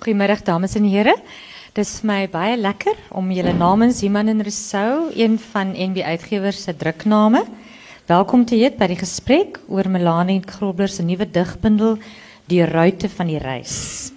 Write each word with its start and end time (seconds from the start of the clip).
Goedemiddag 0.00 0.40
dames 0.42 0.74
en 0.74 0.84
heren. 0.88 1.18
Het 1.66 1.78
is 1.78 2.00
mij 2.02 2.28
baie 2.32 2.56
lekker 2.56 2.94
om 3.12 3.30
jullie 3.30 3.52
namens 3.52 4.02
Iman 4.02 4.26
en 4.26 4.40
Rousseau, 4.40 5.12
een 5.14 5.38
van 5.38 5.74
NB 5.76 6.00
Uitgevers 6.00 6.62
se 6.62 6.76
drukname, 6.76 7.44
welkom 8.06 8.44
te 8.44 8.54
heet 8.56 8.78
by 8.80 8.86
die 8.88 8.96
gesprek 8.96 9.58
oor 9.68 9.90
Melanie 9.92 10.40
Grobler 10.40 10.88
se 10.88 11.04
nuwe 11.04 11.26
digbundel 11.30 11.98
Die 12.48 12.64
ruite 12.64 13.10
van 13.12 13.28
die 13.28 13.38
reis. 13.38 14.12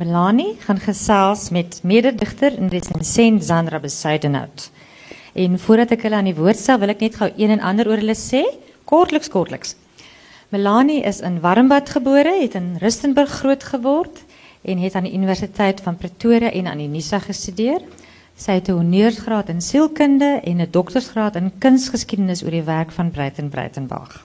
Melanie 0.00 0.56
gaan 0.64 0.80
gesels 0.80 1.50
met 1.50 1.80
mededigter 1.84 2.56
en 2.56 2.72
resensent 2.72 3.44
Sandra 3.44 3.78
Besuidenhout. 3.84 4.70
En 5.36 5.58
voordat 5.58 5.92
ek 5.98 6.06
hulle 6.08 6.22
aan 6.22 6.30
die 6.32 6.38
woord 6.40 6.56
stel, 6.56 6.80
wil 6.80 6.94
ek 6.94 7.04
net 7.04 7.20
gou 7.20 7.28
een 7.36 7.52
en 7.58 7.60
ander 7.60 7.92
oor 7.92 8.00
hulle 8.00 8.16
sê, 8.16 8.46
kortliks 8.88 9.28
kortliks. 9.28 9.76
Melanie 10.48 11.02
is 11.04 11.20
in 11.20 11.42
Warmbad 11.44 11.92
gebore, 11.92 12.32
het 12.40 12.56
in 12.56 12.78
Rustenburg 12.80 13.42
groot 13.42 13.68
geword 13.74 14.24
en 14.68 14.78
het 14.84 14.94
aan 14.94 15.08
die 15.08 15.16
Universiteit 15.16 15.80
van 15.80 15.96
Pretoria 15.96 16.52
en 16.52 16.66
aan 16.66 16.78
die 16.78 16.88
NISA 16.92 17.18
gestudeer. 17.24 17.82
Sy 18.38 18.60
het 18.60 18.68
'n 18.68 18.78
honeursgraad 18.78 19.48
in 19.48 19.60
sielkunde 19.60 20.40
en 20.44 20.60
'n 20.60 20.70
doktorsgraad 20.70 21.36
in 21.36 21.52
kunsgeskiedenis 21.58 22.44
oor 22.44 22.50
die 22.50 22.62
werk 22.62 22.92
van 22.92 23.10
Breiten 23.10 23.48
Breitenbach. 23.48 24.24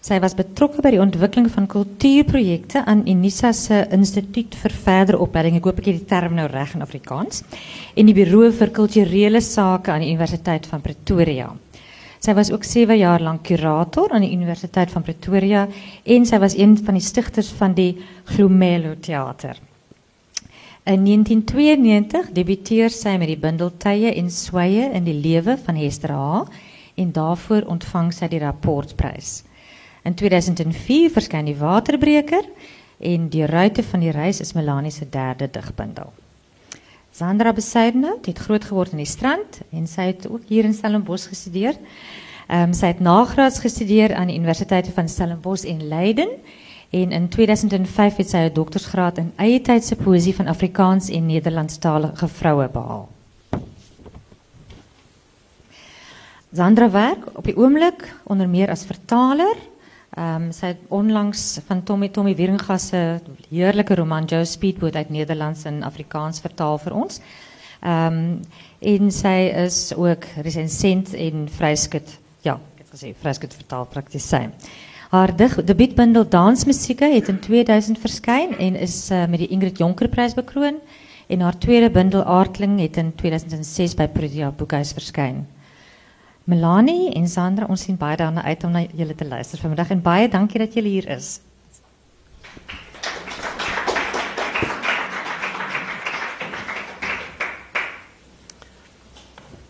Sy 0.00 0.20
was 0.20 0.36
betrokke 0.38 0.80
by 0.80 0.90
die 0.94 1.00
ontwikkeling 1.02 1.50
van 1.50 1.66
kultuurprojekte 1.66 2.84
aan 2.84 3.02
Unisa 3.10 3.52
se 3.52 3.86
Instituut 3.90 4.54
vir 4.54 4.70
Verdere 4.70 5.18
Opleiding. 5.18 5.56
Ek 5.56 5.64
hoop 5.64 5.76
het 5.82 5.84
die 5.84 6.04
term 6.04 6.34
nou 6.34 6.46
reg 6.46 6.74
in 6.74 6.82
Afrikaans. 6.82 7.42
En 7.96 8.06
die 8.06 8.14
Buro 8.14 8.50
vir 8.50 8.70
Kulturele 8.70 9.40
Sake 9.40 9.90
aan 9.90 10.00
die 10.00 10.12
Universiteit 10.12 10.66
van 10.66 10.80
Pretoria. 10.80 11.50
Sy 12.18 12.34
was 12.34 12.50
ook 12.50 12.64
7 12.66 12.98
jaar 12.98 13.22
lank 13.22 13.44
kurator 13.46 14.10
aan 14.10 14.24
die 14.26 14.34
Universiteit 14.34 14.90
van 14.90 15.02
Pretoria 15.06 15.68
en 16.04 16.26
sy 16.26 16.38
was 16.42 16.56
een 16.58 16.74
van 16.84 16.98
die 16.98 17.04
stigters 17.04 17.50
van 17.54 17.74
die 17.78 17.92
Glomelo 18.34 18.96
Theater. 19.00 19.58
In 20.88 21.04
1992 21.04 22.32
debuteer 22.32 22.90
sy 22.90 23.16
met 23.20 23.28
die 23.28 23.38
bundel 23.38 23.70
Tye 23.76 24.14
en 24.14 24.30
in 24.92 25.04
die 25.04 25.20
lewe 25.20 25.58
van 25.64 25.76
Hester 25.76 26.10
H 26.10 26.44
en 26.96 27.12
daarvoor 27.12 27.68
ontvang 27.68 28.12
sy 28.12 28.28
die 28.28 28.40
rapportprys. 28.42 29.44
In 30.02 30.14
2004 30.14 31.10
verskyn 31.10 31.44
die 31.44 31.58
Waterbreker 31.58 32.46
en 32.98 33.28
Die 33.28 33.46
Ruite 33.46 33.82
van 33.82 34.00
die 34.00 34.10
Reis 34.10 34.40
is 34.40 34.54
Melanie 34.54 34.92
derde 35.10 35.48
digbundel. 35.50 36.12
Sandra 37.18 37.52
Besuidenhout 37.52 38.26
het 38.26 38.38
groot 38.38 38.64
geword 38.64 38.92
in 38.94 39.06
strand 39.06 39.60
en 39.74 39.86
sy 39.90 40.04
het 40.12 40.28
ook 40.30 40.44
hier 40.46 40.64
in 40.64 40.74
Stellenbosch 40.74 41.26
gestudeer. 41.26 41.74
Ehm 42.46 42.68
um, 42.68 42.74
sy 42.78 42.92
het 42.92 43.00
nagraads 43.02 43.58
gestudeer 43.58 44.14
aan 44.14 44.30
die 44.30 44.36
Universiteite 44.38 44.92
van 44.94 45.08
Stellenbosch 45.08 45.66
en 45.66 45.82
Leiden 45.88 46.28
en 46.90 47.10
in 47.10 47.28
2005 47.28 48.16
het 48.16 48.30
sy 48.30 48.36
'n 48.36 48.52
doktorsgraad 48.54 49.18
in 49.18 49.32
eie 49.36 49.60
tydse 49.60 49.96
van 50.34 50.46
Afrikaans 50.46 51.08
en 51.08 51.26
Nederlandstalige 51.26 52.28
vroue 52.28 52.68
behaal. 52.68 53.08
Sandra 56.52 56.90
werk 56.90 57.26
op 57.32 57.44
die 57.44 57.56
oomblik 57.56 58.14
onder 58.24 58.48
meer 58.48 58.70
as 58.70 58.84
vertaler. 58.84 59.56
Um, 60.16 60.48
sy 60.56 60.72
onlangs 60.88 61.58
van 61.66 61.82
Tommy 61.84 62.08
Tommy 62.08 62.32
Wieringa 62.34 62.78
se 62.78 63.20
roman 63.94 64.24
Joe 64.24 64.44
Speedboat 64.44 64.96
uit 64.96 65.10
Nederlands 65.10 65.64
en 65.64 65.82
Afrikaans 65.82 66.40
vertaal 66.40 66.78
vir 66.78 66.94
ons. 66.96 67.20
Ehm 67.80 68.16
um, 68.16 68.40
en 68.80 69.10
sy 69.10 69.50
is 69.66 69.92
ook 69.94 70.24
resensent 70.42 71.12
en 71.14 71.48
vryskut. 71.50 72.18
Ja, 72.42 72.54
ek 72.54 72.86
het 72.86 72.92
gesê 72.94 73.12
vryskut 73.20 73.54
praktisyn. 73.68 74.52
Haar 75.10 75.34
debuutbundel 75.36 76.28
Dansmusieke 76.28 77.04
het 77.04 77.28
in 77.28 77.40
2000 77.40 77.98
verskyn 77.98 78.56
en 78.58 78.76
is 78.76 79.10
uh, 79.10 79.26
met 79.26 79.38
die 79.38 79.48
Ingrid 79.48 79.78
Jonker 79.78 80.08
prys 80.08 80.34
bekroon 80.34 80.80
en 81.28 81.40
haar 81.40 81.58
tweede 81.58 81.90
bundel 81.90 82.24
Aardling 82.24 82.80
het 82.80 82.96
in 82.96 83.14
2006 83.14 83.94
by 83.94 84.06
Protea 84.06 84.50
Boekhuis 84.50 84.92
verskyn. 84.92 85.46
Melanie 86.48 87.10
en 87.12 87.26
Sandra, 87.28 87.66
ons 87.68 87.82
sien 87.84 87.96
baie 88.00 88.16
daarna 88.16 88.40
uit 88.48 88.62
om 88.64 88.70
na 88.72 88.80
julle 88.96 89.12
te 89.12 89.26
luister 89.28 89.60
vanmiddag 89.60 89.90
en 89.92 89.98
baie 90.00 90.28
dankie 90.32 90.60
dat 90.62 90.72
julle 90.72 90.88
hier 90.88 91.08
is. 91.12 91.26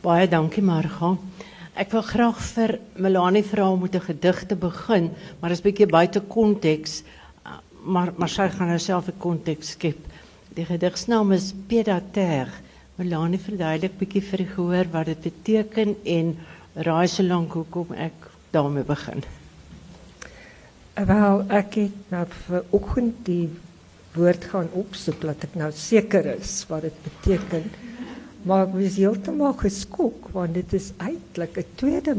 Baie 0.05 0.29
dankie 0.31 0.63
Marga. 0.63 1.17
Ek 1.75 1.91
wil 1.97 2.05
graag 2.07 2.39
vir 2.53 2.77
Melanie 2.95 3.43
vra 3.43 3.67
om 3.73 3.83
met 3.83 3.97
'n 3.99 4.07
gedig 4.07 4.47
te 4.47 4.55
begin, 4.55 5.11
maar 5.41 5.51
dit 5.51 5.59
is 5.59 5.65
bietjie 5.67 5.87
buite 5.87 6.21
konteks. 6.21 7.03
Maar 7.83 8.13
maar 8.17 8.29
sy 8.29 8.49
gaan 8.49 8.69
haarself 8.69 9.09
'n 9.09 9.19
konteks 9.19 9.71
skep. 9.71 9.99
Die 10.55 10.65
gedigsnaam 10.65 11.33
is 11.33 11.55
Pedater. 11.67 12.47
Melanie 12.97 13.39
verduidelik 13.39 13.99
bietjie 13.99 14.23
vir 14.23 14.39
die 14.39 14.53
gehoor 14.55 14.87
wat 14.93 15.07
dit 15.07 15.21
beteken 15.21 15.97
en 16.05 16.37
raai 16.87 17.09
so 17.11 17.23
lank 17.27 17.53
hoekom 17.59 17.95
ek 17.99 18.29
daarmee 18.55 18.87
begin. 18.87 19.25
Wel, 20.95 21.43
ek 21.55 21.75
het 21.79 22.11
nou 22.13 22.25
vanoggend 22.47 23.19
die 23.27 23.49
woord 24.15 24.47
gaan 24.51 24.71
opsoek 24.79 25.21
dat 25.27 25.45
ek 25.47 25.59
nou 25.59 25.71
seker 25.75 26.27
is 26.37 26.61
wat 26.71 26.87
dit 26.87 27.03
beteken. 27.05 27.69
Maar 28.47 28.67
ek 28.69 28.75
was 28.77 28.99
heeltemal 28.99 29.55
geskok 29.59 30.31
want 30.35 30.55
dit 30.59 30.73
is 30.79 30.93
eintlik 31.03 31.59
'n 31.59 31.75
tweede 31.75 32.17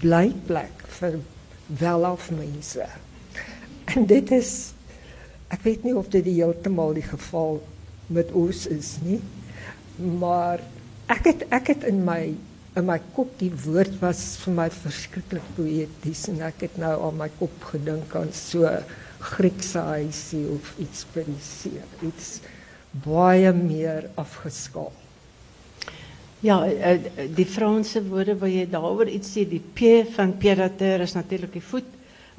blyplek 0.00 0.84
vir 1.00 1.20
welaf 1.66 2.30
mense. 2.30 2.86
En 3.84 4.06
dit 4.06 4.30
is 4.30 4.72
ek 5.48 5.62
weet 5.62 5.84
nie 5.84 5.96
of 5.96 6.08
dit 6.08 6.24
heeltemal 6.24 6.94
die 6.94 7.08
geval 7.08 7.60
met 8.06 8.32
ons 8.32 8.66
is 8.66 8.96
nie. 9.04 9.20
Maar 9.96 10.60
ek 11.06 11.24
het 11.24 11.44
ek 11.50 11.66
het 11.66 11.84
in 11.84 12.04
my 12.04 12.34
in 12.78 12.86
my 12.86 12.98
kop 13.14 13.32
die 13.40 13.50
woord 13.64 13.96
was 14.02 14.22
vir 14.44 14.54
my 14.54 14.68
verskriklik 14.70 15.46
poëties 15.56 16.28
en 16.30 16.42
ek 16.46 16.66
het 16.68 16.78
nou 16.78 16.92
aan 17.08 17.18
my 17.18 17.28
kop 17.40 17.70
gedink 17.72 18.14
aan 18.18 18.30
so 18.36 18.68
Griekse 19.20 19.82
huisie 19.84 20.46
of 20.54 20.70
iets 20.80 21.04
by 21.12 21.26
die 21.26 21.74
iets 22.08 22.28
baie 23.04 23.50
meer 23.52 24.08
afgeskaal. 24.18 24.92
Ja, 26.40 26.64
eh, 26.64 27.02
die 27.36 27.44
Franse 27.44 28.00
woorde 28.06 28.38
waar 28.40 28.48
jy 28.48 28.64
daaroor 28.70 29.10
iets 29.12 29.34
sê, 29.34 29.44
die 29.44 29.60
P 29.60 30.06
van 30.14 30.32
pied-à-terre 30.40 31.04
is 31.04 31.14
natuurlik 31.14 31.52
die 31.52 31.64
voet 31.64 31.90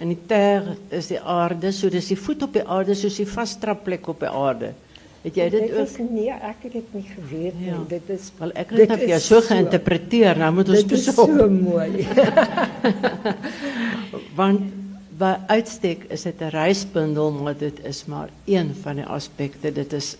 en 0.02 0.10
die 0.10 0.24
terre 0.28 0.80
is 0.90 1.12
die 1.12 1.20
aarde, 1.22 1.70
so 1.72 1.90
dis 1.94 2.10
die 2.10 2.18
voet 2.18 2.42
op 2.48 2.56
die 2.58 2.66
aarde 2.66 2.96
soos 2.98 3.20
die 3.22 3.30
vastrapplek 3.30 4.10
op 4.10 4.26
die 4.26 4.32
aarde. 4.32 4.74
Het 5.22 5.36
jy 5.38 5.50
dit, 5.54 5.62
dit 5.62 5.74
ook? 5.78 5.88
Is 5.88 5.98
nee, 6.10 6.34
ek 6.34 6.64
het 6.66 6.74
dit 6.74 6.94
nie 6.98 7.06
geweet 7.06 7.58
nie. 7.60 7.68
Ja. 7.70 7.80
Dit 7.88 8.10
is 8.10 8.32
wel 8.40 8.54
ek 8.58 8.72
het 8.74 8.94
dit 8.96 9.08
jou 9.14 9.20
so 9.22 9.42
geïnterpreteer. 9.46 10.40
Nou 10.42 10.52
moet 10.58 10.72
ons. 10.74 10.86
Dit 10.90 10.98
is 10.98 11.10
so 11.14 11.50
mooi. 11.50 12.08
Want 14.40 14.72
by 15.22 15.36
uitstek 15.54 16.08
is 16.10 16.26
dit 16.26 16.42
'n 16.42 16.50
reisbundel, 16.56 17.32
maar 17.32 17.58
dit 17.58 17.86
is 17.86 18.06
maar 18.06 18.30
een 18.46 18.74
van 18.82 18.96
die 18.96 19.06
aspekte. 19.06 19.72
Dit 19.72 19.94
is 19.94 20.16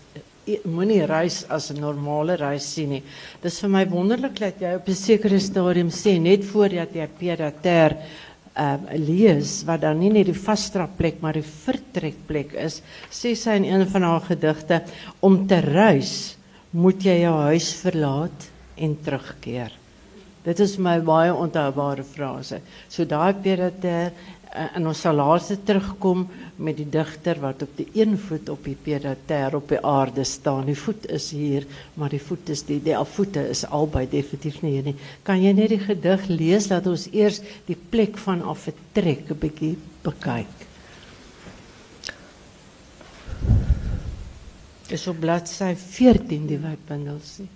moenie 0.64 1.04
reis 1.06 1.44
as 1.48 1.70
'n 1.70 1.80
normale 1.80 2.34
reis 2.34 2.72
sien 2.72 2.88
nie. 2.88 3.02
Dis 3.42 3.60
vir 3.60 3.70
my 3.70 3.88
wonderlik 3.88 4.38
dat 4.38 4.54
jy 4.60 4.74
op 4.74 4.88
'n 4.88 4.94
sekere 4.94 5.38
stadium 5.38 5.90
sê 5.90 6.18
net 6.20 6.44
voordat 6.44 6.94
jy 6.94 7.08
Pedater 7.18 7.96
um, 8.58 8.86
lees 9.00 9.60
wat 9.68 9.82
dan 9.84 10.00
nie 10.00 10.12
net 10.12 10.28
die 10.30 10.36
vasstrapplek 10.36 11.20
maar 11.22 11.38
die 11.38 11.46
vertrekplek 11.46 12.56
is, 12.60 12.80
sê 13.10 13.34
sy 13.38 13.58
in 13.60 13.68
een 13.68 13.86
van 13.92 14.08
haar 14.08 14.24
gedigte 14.28 14.82
om 15.20 15.42
te 15.48 15.60
reis 15.64 16.36
moet 16.72 17.04
jy 17.04 17.18
jou 17.22 17.36
huis 17.52 17.68
verlaat 17.82 18.48
en 18.80 18.96
terugkeer. 19.04 19.72
Dit 20.42 20.58
is 20.64 20.74
my 20.82 20.96
baie 21.04 21.30
onthoubare 21.30 22.02
frase. 22.02 22.58
So 22.90 23.04
daai 23.06 23.34
Peter 23.44 23.70
en 24.52 24.86
ons 24.86 24.98
sal 25.00 25.16
later 25.16 25.56
terugkom 25.64 26.26
met 26.60 26.76
die 26.76 26.88
digter 26.92 27.38
wat 27.40 27.62
op 27.64 27.76
die 27.78 27.86
een 27.96 28.18
voet 28.20 28.50
op 28.52 28.66
die 28.68 28.76
pedater 28.76 29.56
op 29.56 29.70
die 29.72 29.80
aarde 29.80 30.24
staan. 30.28 30.66
Die 30.68 30.76
voet 30.76 31.06
is 31.08 31.30
hier, 31.32 31.64
maar 31.96 32.12
die 32.12 32.20
voet 32.20 32.52
is 32.52 32.64
die 32.68 32.76
die 32.84 32.96
voete 33.14 33.46
is 33.48 33.64
albei 33.64 34.04
definitief 34.12 34.60
nie 34.62 34.74
hier 34.76 34.90
nie. 34.90 34.96
Kan 35.24 35.40
jy 35.40 35.54
net 35.56 35.72
die 35.72 35.80
gedig 35.80 36.26
lees 36.28 36.68
dat 36.68 36.86
ons 36.90 37.08
eers 37.12 37.40
die 37.68 37.76
plek 37.76 38.20
van 38.20 38.44
af 38.44 38.68
vertrek 38.68 39.30
'n 39.30 39.38
bietjie 39.40 39.76
bekyk? 40.04 40.68
Dis 44.88 45.06
op 45.08 45.20
bladsy 45.20 45.74
14 45.74 46.46
die 46.46 46.58
webundel 46.58 47.20
sê. 47.24 47.48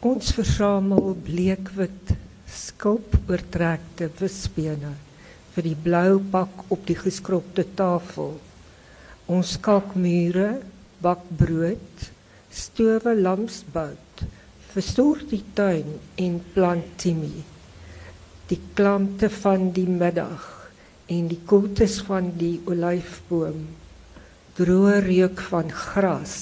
Ons 0.00 0.32
versamel 0.32 1.14
bleekwit 1.24 2.23
skulp 2.50 3.16
oortrekte 3.28 4.08
visbene 4.18 4.94
vir 5.54 5.66
die 5.68 5.76
blou 5.86 6.18
bak 6.32 6.64
op 6.74 6.82
die 6.88 6.96
geskropte 6.98 7.64
tafel. 7.78 8.34
Ons 9.30 9.54
kalkmure, 9.64 10.58
bak 11.00 11.22
brood, 11.38 12.08
stowe 12.50 13.14
lamsbout, 13.14 14.24
verstoor 14.72 15.22
die 15.30 15.44
tuin 15.54 15.96
en 16.20 16.40
plant 16.54 16.90
timie. 17.00 17.44
Die 18.50 18.60
klante 18.74 19.30
van 19.32 19.70
die 19.76 19.88
middag 19.88 20.50
en 21.08 21.30
die 21.30 21.40
koeltes 21.48 22.00
van 22.04 22.34
die 22.40 22.58
olyfboom 22.68 23.64
droë 24.54 25.00
reuk 25.02 25.40
van 25.50 25.70
gras, 25.74 26.34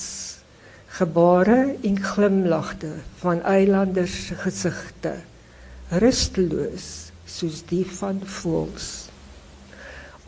gebare 0.98 1.78
en 1.80 1.94
glimlagte 1.96 2.90
van 3.22 3.40
eilanders 3.48 4.16
gesigte, 4.42 5.14
rusteloos 6.00 7.12
soos 7.28 7.62
die 7.68 7.84
van 7.84 8.22
voëls. 8.24 9.08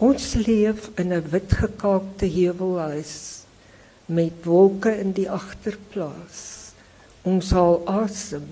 Ons 0.05 0.35
leef 0.35 0.91
in 1.01 1.13
'n 1.13 1.31
wit 1.33 1.53
gekaakte 1.53 2.27
heuwelhuis 2.27 3.45
met 4.07 4.45
wolke 4.45 4.93
in 5.01 5.13
die 5.13 5.31
agterplaas. 5.31 6.73
Ons 7.23 7.51
haal 7.51 7.81
asem 7.89 8.45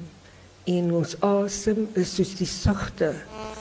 en 0.65 0.93
ons 0.93 1.17
asem 1.21 1.89
is 1.95 2.15
soos 2.15 2.35
die 2.39 2.49
sagte 2.49 3.13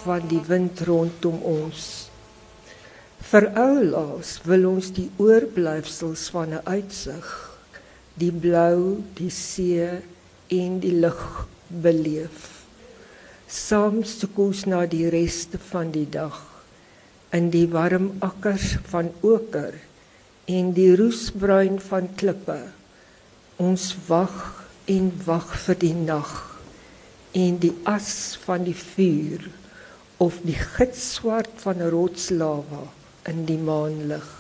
van 0.04 0.28
die 0.28 0.44
wind 0.48 0.80
rondom 0.88 1.42
ons. 1.44 2.08
Vir 3.32 3.52
oulaas 3.56 4.40
wil 4.46 4.66
ons 4.70 4.92
die 4.96 5.10
oorblyfsels 5.18 6.30
van 6.30 6.54
'n 6.54 6.64
uitsig, 6.64 7.28
die 8.16 8.32
blou, 8.32 9.04
die 9.14 9.30
see 9.30 10.02
en 10.48 10.80
die 10.80 10.96
lug 10.96 11.48
beleef. 11.68 12.61
Saam 13.52 13.98
soek 14.08 14.38
ons 14.40 14.62
na 14.72 14.86
die 14.88 15.10
reste 15.12 15.60
van 15.60 15.90
die 15.92 16.06
dag 16.08 16.38
in 17.36 17.50
die 17.52 17.66
warm 17.74 18.06
akkers 18.24 18.78
van 18.88 19.10
oker 19.28 19.76
en 20.48 20.70
die 20.78 20.94
roesbruin 20.96 21.82
van 21.84 22.08
klippe. 22.22 22.56
Ons 23.60 23.90
wag 24.08 24.38
en 24.94 25.12
wag 25.26 25.52
vir 25.66 25.80
die 25.84 25.98
nag 25.98 26.32
en 27.42 27.60
die 27.66 27.74
as 27.92 28.14
van 28.46 28.64
die 28.70 28.78
vuur 28.78 29.44
of 30.24 30.40
die 30.48 30.56
gitswart 30.78 31.52
van 31.66 31.84
rotslava 31.92 32.86
in 33.34 33.44
die 33.52 33.60
maanlig. 33.60 34.32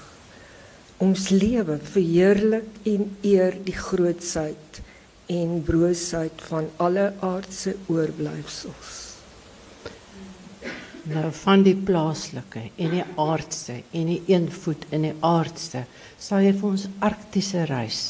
Ons 1.03 1.27
lewe 1.35 1.81
verheerlik 1.83 2.79
en 2.95 3.11
eer 3.27 3.59
die 3.67 3.75
grootsheid 3.75 4.83
en 5.31 5.61
broosheid 5.67 6.47
van 6.47 6.67
alle 6.87 7.11
aardse 7.19 7.75
oorblyfsels. 7.91 9.00
Nou 11.11 11.31
van 11.41 11.63
die 11.65 11.75
plaaslike 11.75 12.63
en 12.75 12.95
die 12.95 13.03
aardse 13.19 13.81
en 13.91 14.09
die 14.13 14.21
een 14.31 14.47
voet 14.51 14.85
in 14.95 15.07
die 15.09 15.15
aardse, 15.25 15.85
sal 16.21 16.45
jy 16.45 16.53
vir 16.55 16.69
ons 16.69 16.87
arktiese 17.03 17.65
reis 17.69 18.01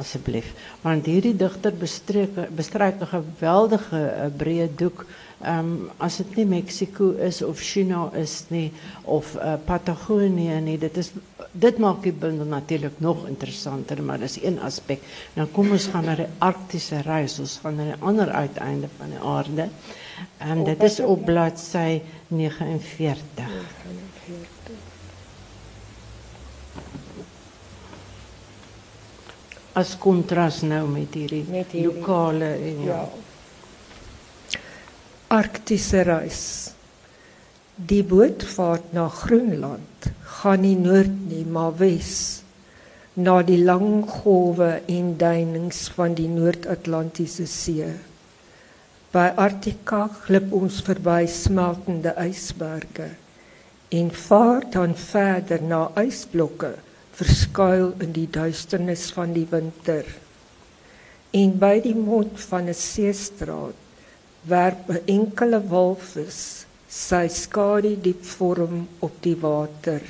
asseblief. 0.00 0.50
Want 0.82 1.06
hierdie 1.06 1.34
digter 1.38 1.74
bestreek 1.78 2.34
bestryk 2.56 3.00
'n 3.00 3.10
geweldige 3.10 4.00
uh, 4.00 4.26
breë 4.38 4.68
doek. 4.76 5.06
Um, 5.44 5.90
as 5.98 6.16
dit 6.16 6.36
nie 6.36 6.46
Mexiko 6.46 7.10
is 7.20 7.42
of 7.42 7.60
China 7.60 8.10
is 8.16 8.44
nie 8.48 8.72
of 9.04 9.34
uh, 9.36 9.56
Patagonië 9.66 10.60
nie, 10.60 10.78
dit 10.78 10.96
is 10.96 11.10
dit 11.52 11.78
maak 11.78 12.02
die 12.02 12.12
bundel 12.12 12.46
natuurlik 12.46 13.00
nog 13.00 13.26
interessanter, 13.28 14.02
maar 14.02 14.18
dis 14.18 14.38
een 14.42 14.58
aspek. 14.60 15.02
Nou 15.34 15.46
kom 15.52 15.70
ons 15.70 15.86
gaan 15.92 16.04
na 16.04 16.14
die 16.14 16.30
arktiese 16.38 17.02
reis. 17.02 17.38
Ons 17.38 17.58
gaan 17.62 17.76
na 17.76 17.84
die 17.92 18.00
ander 18.00 18.30
uiteinde 18.30 18.88
van 18.98 19.10
die 19.10 19.20
aarde. 19.20 19.68
En 20.38 20.64
dit 20.64 20.82
is 20.82 21.00
op 21.00 21.24
bladsy 21.24 22.00
49. 22.28 23.50
As 29.74 29.96
kontras 29.98 30.60
nou 30.62 30.84
met 30.88 31.16
hierdie, 31.18 31.42
met 31.50 31.72
hierdie 31.74 31.88
lokale 31.90 32.52
en 32.54 32.84
ja. 32.86 33.00
Arktiese 35.34 36.04
reis. 36.06 36.44
Die 37.74 38.04
boot 38.06 38.44
vaart 38.46 38.92
na 38.94 39.08
Groenland, 39.10 40.10
gaan 40.38 40.62
nie 40.62 40.76
noord 40.78 41.16
nie, 41.26 41.42
maar 41.42 41.74
wes 41.80 42.44
na 43.14 43.40
die 43.46 43.60
lang 43.62 44.02
golwe 44.10 44.80
en 44.90 45.12
duinings 45.18 45.86
van 45.94 46.16
die 46.18 46.26
Noord-Atlantiese 46.30 47.46
See. 47.46 47.86
By 49.14 49.28
Arctica 49.38 50.08
glip 50.24 50.48
ons 50.58 50.80
verby 50.82 51.20
smeltende 51.30 52.10
ysberge 52.18 53.12
en 53.94 54.08
vaar 54.10 54.64
dan 54.74 54.96
verder 54.98 55.62
na 55.62 55.84
ysblokke 56.02 56.72
verskuil 57.14 57.92
in 58.02 58.10
die 58.16 58.26
duisternis 58.26 59.04
van 59.14 59.30
die 59.36 59.44
winter. 59.52 60.08
En 61.30 61.54
by 61.62 61.76
die 61.84 61.94
mond 61.94 62.42
van 62.48 62.66
'n 62.72 62.74
seestraat 62.74 63.78
werp 64.50 64.90
'n 64.90 65.06
enkele 65.18 65.62
walvis 65.62 66.66
sy 66.88 67.28
skadu 67.28 67.94
diep 68.08 68.26
vorm 68.34 68.88
op 68.98 69.22
die 69.22 69.38
water. 69.46 70.02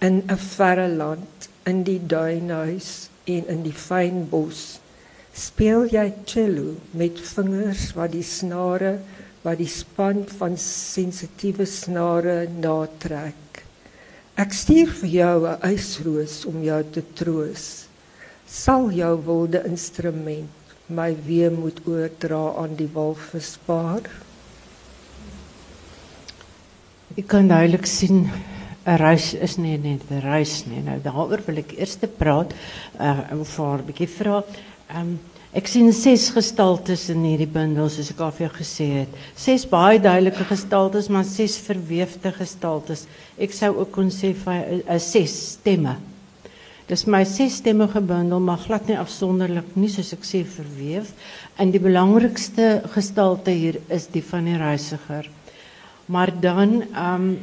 In 0.00 0.22
'n 0.28 0.36
verre 0.36 0.88
land, 0.88 1.48
in 1.64 1.82
die 1.82 2.00
duinhuis 2.06 3.08
en 3.24 3.48
in 3.48 3.62
die 3.62 3.78
fyn 3.88 4.28
bos 4.28 4.80
speel 5.34 5.86
jy 5.90 6.12
cello 6.26 6.74
met 6.92 7.20
vingers 7.20 7.92
wat 7.94 8.12
die 8.12 8.26
snare 8.26 8.98
wat 9.44 9.60
die 9.60 9.70
span 9.70 10.24
van 10.36 10.56
sensitiewe 10.60 11.64
snare 11.68 12.44
natrek. 12.60 13.62
Ek 14.36 14.52
stuur 14.56 14.92
vir 15.00 15.08
jou 15.08 15.36
'n 15.48 15.72
ysroos 15.72 16.44
om 16.46 16.62
jou 16.62 16.82
te 16.92 17.02
troos. 17.14 17.86
Sal 18.46 18.90
jou 18.90 19.16
wilde 19.24 19.64
instrument 19.64 20.50
my 20.88 21.16
weemoed 21.26 21.80
oordra 21.86 22.54
aan 22.56 22.74
die 22.76 22.90
walvispaar? 22.92 24.02
Ek 27.16 27.26
kan 27.26 27.48
duidelik 27.48 27.86
sien 27.86 28.30
'n 28.86 28.96
reis 28.96 29.34
is 29.34 29.56
nie 29.56 29.78
net 29.78 30.02
'n 30.10 30.20
reis 30.20 30.66
nie. 30.66 30.82
Nou 30.82 30.98
daaroor 31.00 31.42
wil 31.46 31.58
ek 31.58 31.78
eers 31.78 31.96
praat 32.18 32.52
uh 33.00 33.20
om 33.32 33.44
vir 33.44 33.78
'n 33.78 33.86
bietjie 33.86 34.08
vra. 34.08 34.44
Ehm 34.44 34.69
um, 34.96 35.18
ek 35.56 35.68
sien 35.70 35.90
ses 35.94 36.28
gestaltes 36.34 37.08
in 37.12 37.24
hierdie 37.26 37.48
bundel 37.50 37.90
soos 37.90 38.10
ek 38.12 38.20
al 38.22 38.34
vir 38.36 38.46
jou 38.46 38.52
gesê 38.58 38.86
het. 39.00 39.16
Ses 39.38 39.66
baie 39.70 39.98
duidelike 40.02 40.46
gestaltes, 40.48 41.08
maar 41.10 41.26
ses 41.26 41.58
verweefde 41.64 42.32
gestaltes. 42.36 43.06
Ek 43.38 43.54
sou 43.56 43.72
ook 43.80 43.92
kon 43.94 44.10
sê 44.14 44.32
vir 44.34 44.54
'n 44.54 44.82
uh, 44.86 44.98
ses 44.98 45.34
stemme. 45.56 45.96
Dis 46.90 47.06
my 47.06 47.22
ses 47.24 47.60
stemmige 47.60 48.00
bundel, 48.02 48.40
maar 48.40 48.58
glad 48.58 48.88
nie 48.88 48.98
afsonderlik 48.98 49.76
nie 49.76 49.88
soos 49.88 50.12
ek 50.12 50.24
sê 50.26 50.42
verweef. 50.42 51.12
En 51.56 51.70
die 51.70 51.78
belangrikste 51.78 52.82
gestalte 52.90 53.50
hier 53.50 53.78
is 53.88 54.08
die 54.10 54.22
van 54.22 54.44
die 54.44 54.58
reisiger. 54.58 55.28
Maar 56.06 56.32
dan 56.40 56.82
ehm 56.82 57.34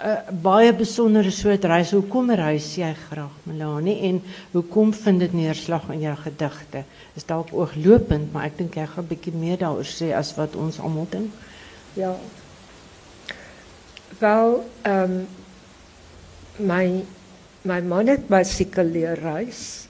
'n 0.00 0.40
baie 0.42 0.72
besondere 0.72 1.30
soort 1.30 1.64
reis. 1.64 1.90
Hoekom 1.90 2.30
reis 2.30 2.74
jy 2.76 2.94
graag, 3.08 3.32
Melanie? 3.42 4.00
En 4.08 4.22
hoekom 4.52 4.94
vind 4.94 5.20
dit 5.20 5.32
neerslag 5.32 5.88
in 5.92 6.00
jou 6.00 6.16
gedigte? 6.16 6.84
Is 7.14 7.24
dalk 7.24 7.52
ooglopend, 7.52 8.32
maar 8.32 8.44
ek 8.44 8.58
dink 8.58 8.74
jy 8.74 8.86
gaan 8.86 9.04
'n 9.04 9.08
bietjie 9.08 9.32
meer 9.32 9.58
daaroor 9.58 9.84
sê 9.84 10.12
as 10.14 10.34
wat 10.34 10.56
ons 10.56 10.80
almal 10.80 11.06
dink. 11.10 11.32
Ja. 11.92 12.16
Wel, 14.18 14.64
ehm 14.82 15.02
um, 15.02 15.26
my 16.56 17.04
my 17.62 17.80
man 17.80 18.06
het 18.06 18.28
leer 18.82 19.18
reis 19.20 19.88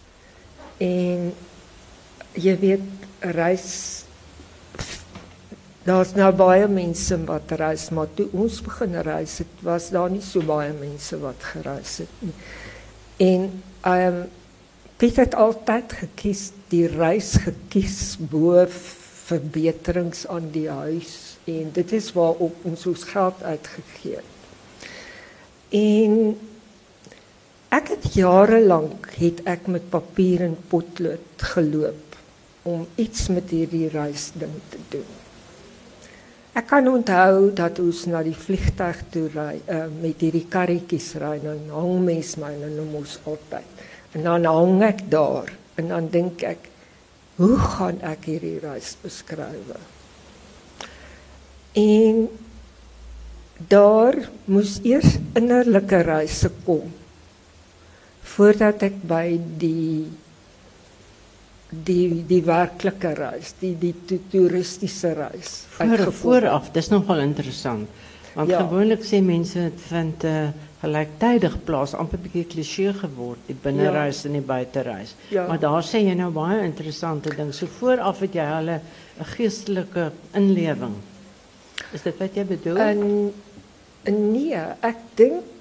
en 0.79 1.33
jy 2.35 2.59
weet 2.59 2.81
reis 3.21 4.05
Daar's 5.85 6.13
nou 6.13 6.29
baie 6.37 6.67
mense 6.69 7.17
wat 7.25 7.53
reis, 7.57 7.89
maar 7.91 8.11
toe 8.15 8.29
ons 8.37 8.61
begin 8.63 8.99
reis 9.07 9.39
het, 9.41 9.63
was 9.65 9.89
daar 9.95 10.11
nie 10.13 10.25
so 10.25 10.45
baie 10.45 10.73
mense 10.77 11.17
wat 11.23 11.49
gereis 11.55 11.97
het 12.05 12.21
nie. 12.21 12.37
En 13.17 13.49
ehm 13.81 14.21
um, 14.21 14.29
Piet 15.01 15.17
het 15.17 15.33
altyd 15.33 15.95
gekies 15.97 16.41
die 16.69 16.85
reis 16.85 17.31
gekies 17.41 18.19
bo 18.21 18.67
verbeterings 18.69 20.27
aan 20.29 20.51
die 20.53 20.67
huis 20.69 21.15
en 21.49 21.71
dit 21.73 21.95
is 21.97 22.11
waarop 22.13 22.67
ons 22.69 22.85
ons 22.91 23.07
geld 23.09 23.41
uitgegee 23.41 24.19
het. 24.19 24.85
En 25.81 26.37
ek 27.81 27.95
het 27.95 28.11
jare 28.19 28.61
lank 28.61 29.09
het 29.23 29.41
ek 29.49 29.73
met 29.73 29.89
papier 29.89 30.45
en 30.51 30.59
potlood 30.69 31.49
geloop 31.55 32.21
om 32.69 32.85
iets 33.01 33.31
met 33.33 33.57
hierdie 33.57 33.89
reis 33.89 34.29
ding 34.37 34.61
te 34.69 34.85
doen. 34.99 35.20
Ek 36.61 36.67
kan 36.69 36.85
onthou 36.91 37.55
dat 37.57 37.79
ons 37.81 38.03
na 38.11 38.21
die 38.21 38.37
vliegtuig 38.37 38.99
toe 39.15 39.29
ry 39.33 39.55
uh, 39.65 39.87
met 39.89 40.21
hierdie 40.21 40.45
karretjies 40.51 41.15
ry 41.23 41.39
nou 41.41 41.55
hang 41.73 42.03
mens 42.05 42.35
my 42.43 42.51
nou 42.59 42.69
noem 42.75 42.99
ons 43.01 43.15
altyd. 43.31 43.81
En 44.13 44.27
dan 44.27 44.45
hang 44.45 44.83
ek 44.85 45.01
daar 45.09 45.49
en 45.81 45.89
dan 45.89 46.11
dink 46.13 46.45
ek 46.45 46.69
hoe 47.41 47.57
gaan 47.57 48.03
ek 48.05 48.29
hierdie 48.29 48.59
reis 48.61 48.93
beskryf? 49.01 49.73
En 51.81 52.27
daar 53.73 54.21
moes 54.45 54.77
eers 54.85 55.17
innerlike 55.41 56.03
reise 56.05 56.53
kom 56.67 56.93
voordat 58.35 58.85
ek 58.91 59.01
by 59.09 59.39
die 59.63 60.11
die 61.71 62.25
die 62.27 62.43
werklike 62.45 63.15
reis, 63.15 63.55
die 63.61 63.75
die 63.79 63.95
toeristiese 64.31 65.13
reis. 65.15 65.65
Voor, 65.77 66.13
vooraf, 66.13 66.71
dis 66.75 66.91
nogal 66.91 67.23
interessant. 67.23 67.89
Want 68.35 68.51
ja. 68.51 68.63
gewoonlik 68.63 69.03
sê 69.07 69.21
mense 69.23 69.59
dit 69.59 69.87
vind 69.91 70.25
'n 70.25 70.27
uh, 70.27 70.49
gelyktydig 70.81 71.57
plaas, 71.65 71.93
amper 71.95 72.19
bietjie 72.19 72.47
kliseë 72.49 72.95
geword, 73.03 73.41
die 73.47 73.57
binnereis 73.63 74.25
en 74.25 74.33
die 74.33 74.45
buitereis. 74.45 75.15
Ja. 75.29 75.47
Maar 75.47 75.61
daar 75.61 75.85
sê 75.85 76.01
jy 76.01 76.15
nou 76.17 76.31
baie 76.33 76.63
interessante 76.65 77.35
ding. 77.37 77.53
So 77.55 77.67
vooraf 77.67 78.21
het 78.21 78.35
jy 78.35 78.47
hulle 78.49 78.81
'n 79.21 79.25
geestelike 79.37 80.11
inlewing. 80.33 80.97
Is 81.93 82.03
dit 82.03 82.19
wat 82.19 82.35
jy 82.35 82.45
bedoel? 82.45 82.77
En 82.79 84.33
nee, 84.33 84.63
ek 84.81 84.97
dink 85.15 85.60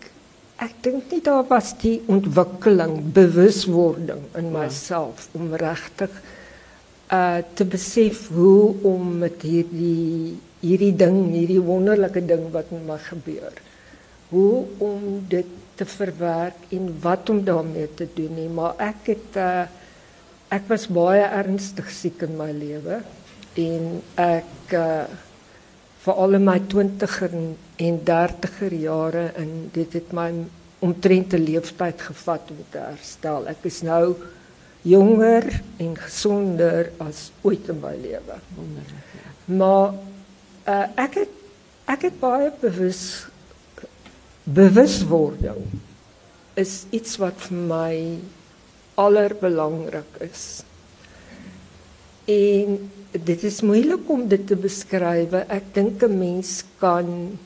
ek 0.60 0.76
dink 0.84 1.14
nie 1.14 1.22
daar 1.24 1.46
was 1.48 1.72
die 1.80 2.00
ontwikkeling, 2.12 3.00
bewuswording 3.16 4.26
in 4.40 4.52
myself 4.52 5.30
om 5.38 5.54
regtig 5.56 6.12
uh 7.16 7.40
te 7.58 7.66
besef 7.66 8.28
hoe 8.36 8.76
om 8.86 9.16
met 9.24 9.42
hierdie 9.42 10.36
hierdie 10.60 10.94
ding, 11.00 11.32
hierdie 11.32 11.62
wonderlike 11.64 12.22
ding 12.28 12.50
wat 12.52 12.68
met 12.76 12.84
my 12.86 12.98
gebeur. 13.00 13.56
Hoe 14.30 14.66
om 14.84 15.24
dit 15.32 15.48
te 15.80 15.88
verwerk 15.88 16.68
en 16.76 16.92
wat 17.02 17.32
om 17.32 17.40
daarmee 17.48 17.88
te 17.96 18.08
doen 18.14 18.36
nie, 18.36 18.50
maar 18.52 18.76
ek 18.92 19.14
het 19.14 19.40
uh 19.40 19.66
ek 20.50 20.66
was 20.68 20.88
baie 20.90 21.24
ernstig 21.24 21.92
siek 21.94 22.24
in 22.26 22.36
my 22.38 22.50
lewe 22.52 23.00
en 23.64 23.90
ek 24.20 24.76
uh 24.76 25.08
veral 26.00 26.34
in 26.34 26.44
my 26.44 26.60
20er 26.60 27.34
en- 27.34 27.58
en 27.76 28.04
30er 28.04 28.74
jare 28.74 29.32
en 29.36 29.70
dit 29.74 29.94
het 29.94 30.12
my 30.12 30.32
omtrent 30.80 31.34
'n 31.34 31.44
leeftyd 31.44 32.02
gevat 32.02 32.52
om 32.52 32.64
te 32.70 32.78
herstel. 32.78 33.48
Ek 33.48 33.64
is 33.64 33.82
nou 33.82 34.16
jonger 34.82 35.62
en 35.78 35.98
gesonder 35.98 36.92
as 36.98 37.32
ooit 37.42 37.68
in 37.68 37.80
my 37.80 37.96
lewe. 38.02 38.38
Maar 39.46 39.94
uh, 40.68 40.86
ek 40.96 41.14
het 41.14 41.36
ek 41.90 42.02
het 42.02 42.20
baie 42.20 42.52
bewus 42.62 43.28
bewuswording 44.44 45.66
is 46.54 46.84
iets 46.90 47.18
wat 47.18 47.34
vir 47.48 47.58
my 47.58 48.18
allerbelangrik 49.00 50.20
is. 50.20 50.64
En 52.26 52.92
dit 53.12 53.44
is 53.44 53.62
moeilik 53.66 54.10
om 54.10 54.28
dit 54.30 54.46
te 54.48 54.56
beskryf. 54.56 55.34
Ek 55.50 55.74
dink 55.74 56.04
'n 56.04 56.20
mens 56.20 56.64
kan 56.80 57.38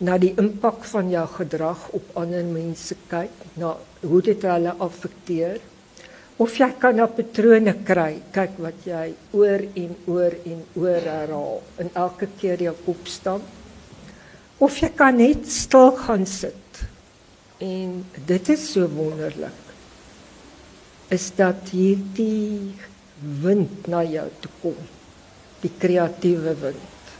na 0.00 0.18
die 0.18 0.34
impak 0.36 0.84
van 0.84 1.10
jou 1.10 1.26
gedrag 1.28 1.88
op 1.92 2.16
ander 2.16 2.44
mense 2.44 2.96
kyk, 3.08 3.30
na 3.56 3.76
hoe 4.00 4.22
dit 4.22 4.42
hulle 4.42 4.74
affekteer. 4.78 5.60
Of 6.40 6.56
jy 6.56 6.70
kan 6.80 6.96
na 6.96 7.06
patrone 7.06 7.74
kry, 7.84 8.22
kyk 8.32 8.58
wat 8.58 8.86
jy 8.86 9.14
oor 9.36 9.60
en 9.76 9.96
oor 10.06 10.32
en 10.44 10.62
oor 10.74 11.02
herhaal 11.04 11.60
en 11.78 11.90
elke 11.94 12.26
keer 12.40 12.62
jou 12.62 12.74
kop 12.86 13.06
stamp. 13.06 13.44
Of 14.58 14.78
jy 14.80 14.88
kan 14.96 15.16
net 15.16 15.46
stil 15.46 15.92
gaan 15.96 16.26
sit. 16.26 16.84
En 17.60 18.06
dit 18.26 18.48
is 18.48 18.72
so 18.72 18.88
wonderlik. 18.88 19.52
Is 21.10 21.30
dat 21.36 21.68
hierdie 21.74 22.72
wind 23.20 23.86
na 23.86 24.02
jou 24.04 24.28
toe 24.40 24.52
kom. 24.62 24.76
Die 25.60 25.72
kreatiewe 25.78 26.54
wind. 26.60 27.14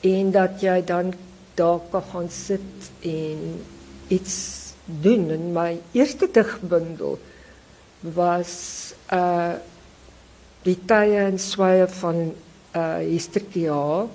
En 0.00 0.30
dat 0.34 0.62
jy 0.62 0.80
dan 0.84 1.12
daar 1.54 1.80
kan 1.90 2.02
gaan 2.12 2.30
sit 2.30 2.90
en 3.00 3.60
iets 4.08 4.36
doen. 4.84 5.30
En 5.30 5.52
my 5.52 5.80
eerste 5.92 6.28
digbundel 6.32 7.18
was 8.00 8.54
uh 9.12 9.58
die 10.60 10.76
tye 10.84 11.16
en 11.24 11.38
swaaye 11.40 11.86
van 11.88 12.18
uh 12.76 12.98
Histerkia 13.00 14.06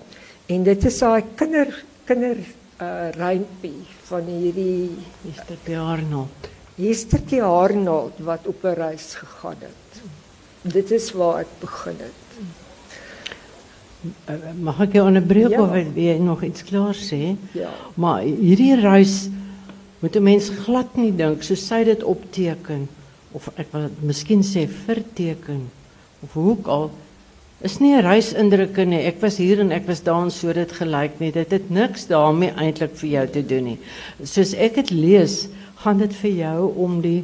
en 0.46 0.65
dit 0.68 0.84
is 0.86 1.00
daai 1.01 1.24
kinder 1.39 1.72
kinder 2.06 2.38
uh 2.82 3.08
rympie 3.18 3.82
van 4.10 4.30
hierdie 4.30 4.92
Mr. 5.25 5.58
Bjarnold. 5.65 6.51
Histerkie 6.77 7.42
Arnold 7.42 8.20
wat 8.20 8.48
op 8.48 8.63
'n 8.63 8.77
reis 8.77 9.15
gegaan 9.15 9.58
het. 9.60 9.85
Dit 10.65 10.91
is 10.91 11.12
waar 11.13 11.43
ek 11.43 11.51
begin 11.62 12.00
het. 12.01 12.22
Uh, 14.29 14.36
mag 14.62 14.79
ek 14.86 14.98
jou 15.00 15.05
onderbreek 15.07 15.50
Ja. 15.53 15.62
of 15.62 15.72
wil 15.74 15.91
jy 15.98 16.17
nog 16.22 16.43
iets 16.45 16.63
klaar 16.63 16.93
sê? 16.98 17.36
Ja. 17.57 17.72
Maar 17.98 18.22
hierdie 18.22 18.75
reis 18.81 19.29
moet 20.00 20.15
'n 20.15 20.24
mens 20.24 20.50
glad 20.50 20.95
nie 20.98 21.12
dink 21.15 21.43
so 21.43 21.55
sy 21.55 21.84
dit 21.84 22.03
opteken 22.03 22.88
of 23.31 23.50
ek 23.57 23.67
wil 23.72 23.89
miskien 24.01 24.41
sê 24.43 24.67
verteken 24.69 25.69
of 26.24 26.34
hoe 26.34 26.50
ook 26.51 26.67
al 26.67 26.91
is 27.62 27.79
nie 27.79 27.93
'n 27.95 28.01
reisindrukke 28.03 28.86
nie. 28.86 29.05
Ek 29.05 29.22
was 29.22 29.38
hier 29.38 29.60
en 29.60 29.72
ek 29.72 29.88
was 29.88 30.03
daar 30.03 30.24
en 30.24 30.31
so 30.31 30.53
dit 30.53 30.72
gelyk 30.72 31.19
nie. 31.19 31.31
Dit 31.31 31.51
het 31.51 31.69
niks 31.69 32.07
daarmee 32.07 32.51
eintlik 32.55 32.95
vir 32.95 33.10
jou 33.10 33.27
te 33.27 33.45
doen 33.45 33.63
nie. 33.63 33.79
Soos 34.24 34.53
ek 34.53 34.75
dit 34.75 34.89
lees, 34.91 35.48
gaan 35.75 35.98
dit 35.98 36.13
vir 36.13 36.31
jou 36.31 36.74
om 36.75 37.01
die 37.01 37.24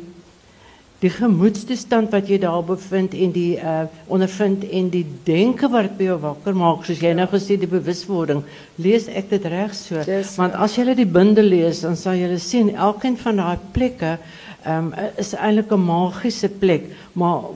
die 1.02 1.10
gemoedstoestand 1.10 2.12
wat 2.14 2.28
jy 2.30 2.38
daar 2.44 2.62
bevind 2.66 3.16
en 3.18 3.32
die 3.34 3.56
uh 3.58 3.84
ondervind 4.12 4.64
en 4.70 4.90
die 4.94 5.06
denke 5.26 5.70
wat 5.72 5.96
by 5.98 6.12
jou 6.12 6.18
wakker 6.22 6.58
maak 6.58 6.86
soos 6.86 7.02
jy 7.02 7.14
nou 7.18 7.26
gesê 7.32 7.58
die 7.58 7.70
bewuswording 7.70 8.44
lees 8.78 9.08
ek 9.10 9.32
dit 9.32 9.48
reg 9.50 9.74
so? 9.78 10.04
Dis 10.06 10.36
want 10.38 10.54
as 10.54 10.78
jy 10.78 10.94
die 10.98 11.10
bundel 11.10 11.50
lees 11.54 11.82
dan 11.86 11.98
sal 11.98 12.20
jy 12.20 12.38
sien 12.38 12.74
elkeen 12.76 13.18
van 13.18 13.42
daai 13.42 13.66
plekke 13.74 14.18
um, 14.68 14.94
is 15.18 15.34
eintlik 15.34 15.74
'n 15.74 15.86
magiese 15.88 16.50
plek 16.62 16.92
maar 17.14 17.50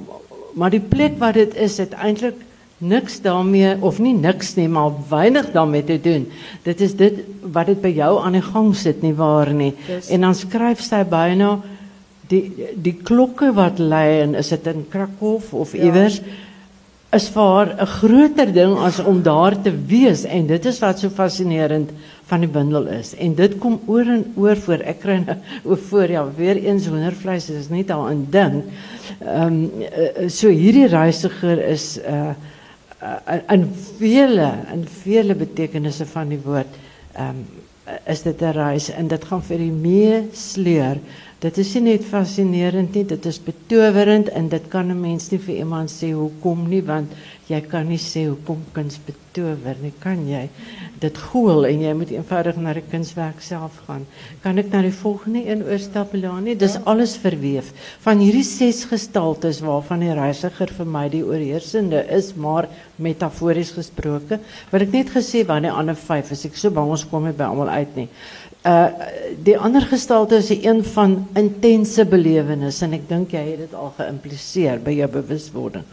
maar 0.55 0.71
die 0.71 0.81
plek 0.81 1.19
wat 1.19 1.35
dit 1.37 1.55
is 1.55 1.77
het 1.77 1.93
eintlik 1.93 2.41
niks 2.77 3.21
daarmee 3.21 3.77
of 3.81 3.99
nie 3.99 4.13
niks 4.13 4.55
nie 4.55 4.67
maar 4.67 4.91
weinig 5.09 5.51
daarmee 5.51 5.83
te 5.83 5.99
doen. 6.01 6.27
Dit 6.63 6.81
is 6.81 6.95
dit 6.95 7.21
wat 7.41 7.65
dit 7.71 7.81
by 7.81 7.91
jou 7.95 8.19
aan 8.19 8.35
die 8.35 8.43
gang 8.43 8.75
sit 8.75 9.01
nie 9.01 9.13
waar 9.13 9.53
nie? 9.53 9.73
En 10.09 10.21
dan 10.21 10.35
skryf 10.35 10.81
sy 10.83 11.03
byna 11.07 11.61
die 12.29 12.73
die 12.81 12.95
klokke 13.03 13.51
wat 13.53 13.79
lui 13.79 14.21
en 14.21 14.35
is 14.35 14.49
dit 14.49 14.67
in 14.67 14.85
Krakow 14.89 15.41
of 15.51 15.73
Ja. 15.73 16.09
is 17.15 17.29
vir 17.29 17.41
haar 17.41 17.69
'n 17.81 17.87
groter 17.87 18.51
ding 18.53 18.77
as 18.77 18.99
om 18.99 19.21
daar 19.23 19.61
te 19.61 19.71
wees 19.71 20.25
en 20.25 20.47
dit 20.47 20.65
is 20.65 20.79
wat 20.79 20.99
so 20.99 21.09
fascinerend 21.09 21.89
van 22.25 22.39
die 22.39 22.49
bundel 22.49 22.87
is 22.87 23.13
en 23.15 23.35
dit 23.35 23.57
kom 23.57 23.79
oor 23.87 24.05
en 24.05 24.25
oor 24.35 24.55
voor 24.55 24.81
ek 24.83 24.99
kry 24.99 25.17
nou 25.25 25.37
oor 25.69 25.77
voor 25.77 26.09
ja 26.09 26.25
weer 26.37 26.57
eens 26.57 26.87
hoendervleis 26.87 27.49
is 27.49 27.69
nie 27.69 27.85
daar 27.85 28.11
'n 28.11 28.27
ding. 28.29 28.63
Um, 29.21 29.71
so 30.27 30.49
hierdie 30.49 30.87
reisiger 30.87 31.59
is 31.67 31.97
uh 31.97 32.33
in 33.51 33.67
vele 33.99 34.51
in 34.73 34.87
vele 35.03 35.35
betekenisse 35.35 36.05
van 36.05 36.29
die 36.29 36.39
woord 36.43 36.73
um, 37.19 37.45
is 38.07 38.21
dit 38.21 38.41
'n 38.41 38.51
reis 38.51 38.89
en 38.89 39.07
dit 39.07 39.25
gaan 39.25 39.41
vir 39.41 39.57
die 39.57 39.71
meesleur. 39.71 40.97
Dit 41.45 41.59
is 41.61 41.75
nie 41.75 41.91
net 41.91 42.05
fascinerend 42.09 42.95
nie, 42.97 43.03
dit 43.05 43.25
is 43.29 43.37
betowerend 43.45 44.31
en 44.33 44.47
dit 44.49 44.63
kan 44.73 44.89
'n 44.89 45.01
mens 45.01 45.29
nie 45.31 45.37
vir 45.37 45.55
iemand 45.61 45.91
sê 45.93 46.09
hoekom 46.09 46.65
nie 46.69 46.81
want 46.81 47.11
jy 47.45 47.59
kan 47.61 47.85
nie 47.87 47.99
sê 48.01 48.23
hoekom 48.25 48.63
kuns 48.73 48.97
betower 49.05 49.75
nie, 49.81 49.93
kan 50.01 50.23
jy? 50.27 50.47
Dit 50.99 51.17
goel 51.17 51.67
en 51.67 51.81
jy 51.83 51.93
moet 51.93 52.13
eenvoudig 52.15 52.57
na 52.57 52.73
die 52.73 52.83
kunswerk 52.89 53.43
self 53.45 53.77
gaan. 53.85 54.07
Kan 54.41 54.57
ek 54.57 54.71
na 54.71 54.81
die 54.81 54.95
volgende 54.95 55.43
een 55.45 55.61
oorstap 55.61 56.13
Melanie? 56.13 56.55
Dis 56.55 56.79
alles 56.85 57.15
verweef 57.17 57.71
van 58.01 58.23
hierdie 58.23 58.43
ses 58.43 58.85
gestaltes 58.89 59.61
waarvan 59.61 59.99
die 59.99 60.13
reisiger 60.13 60.73
vir 60.73 60.85
my 60.85 61.09
die 61.09 61.23
oorheersende 61.23 62.01
is, 62.09 62.33
maar 62.35 62.67
metafories 62.97 63.75
gesproke. 63.75 64.39
Wat 64.71 64.81
ek 64.81 64.91
net 64.91 65.13
gesê 65.13 65.45
die 65.45 65.69
ander 65.69 65.95
5 65.95 66.31
is 66.31 66.45
ek 66.45 66.57
so 66.57 66.71
bang 66.71 66.89
ons 66.89 67.05
kom 67.05 67.25
nie 67.25 67.33
by 67.33 67.43
almal 67.43 67.69
uit 67.69 67.95
nie. 67.95 68.09
Uh 68.65 68.89
die 69.45 69.53
ander 69.61 69.83
gestalte 69.85 70.39
is 70.39 70.47
een 70.49 70.79
van 70.95 71.11
intense 71.37 72.01
belewenis 72.09 72.79
en 72.81 72.95
ek 72.97 73.03
dink 73.09 73.33
jy 73.35 73.43
het 73.43 73.59
dit 73.65 73.73
al 73.77 73.91
geïmpliseer 73.97 74.79
by 74.81 74.95
jou 74.95 75.09
bewuswording. 75.11 75.83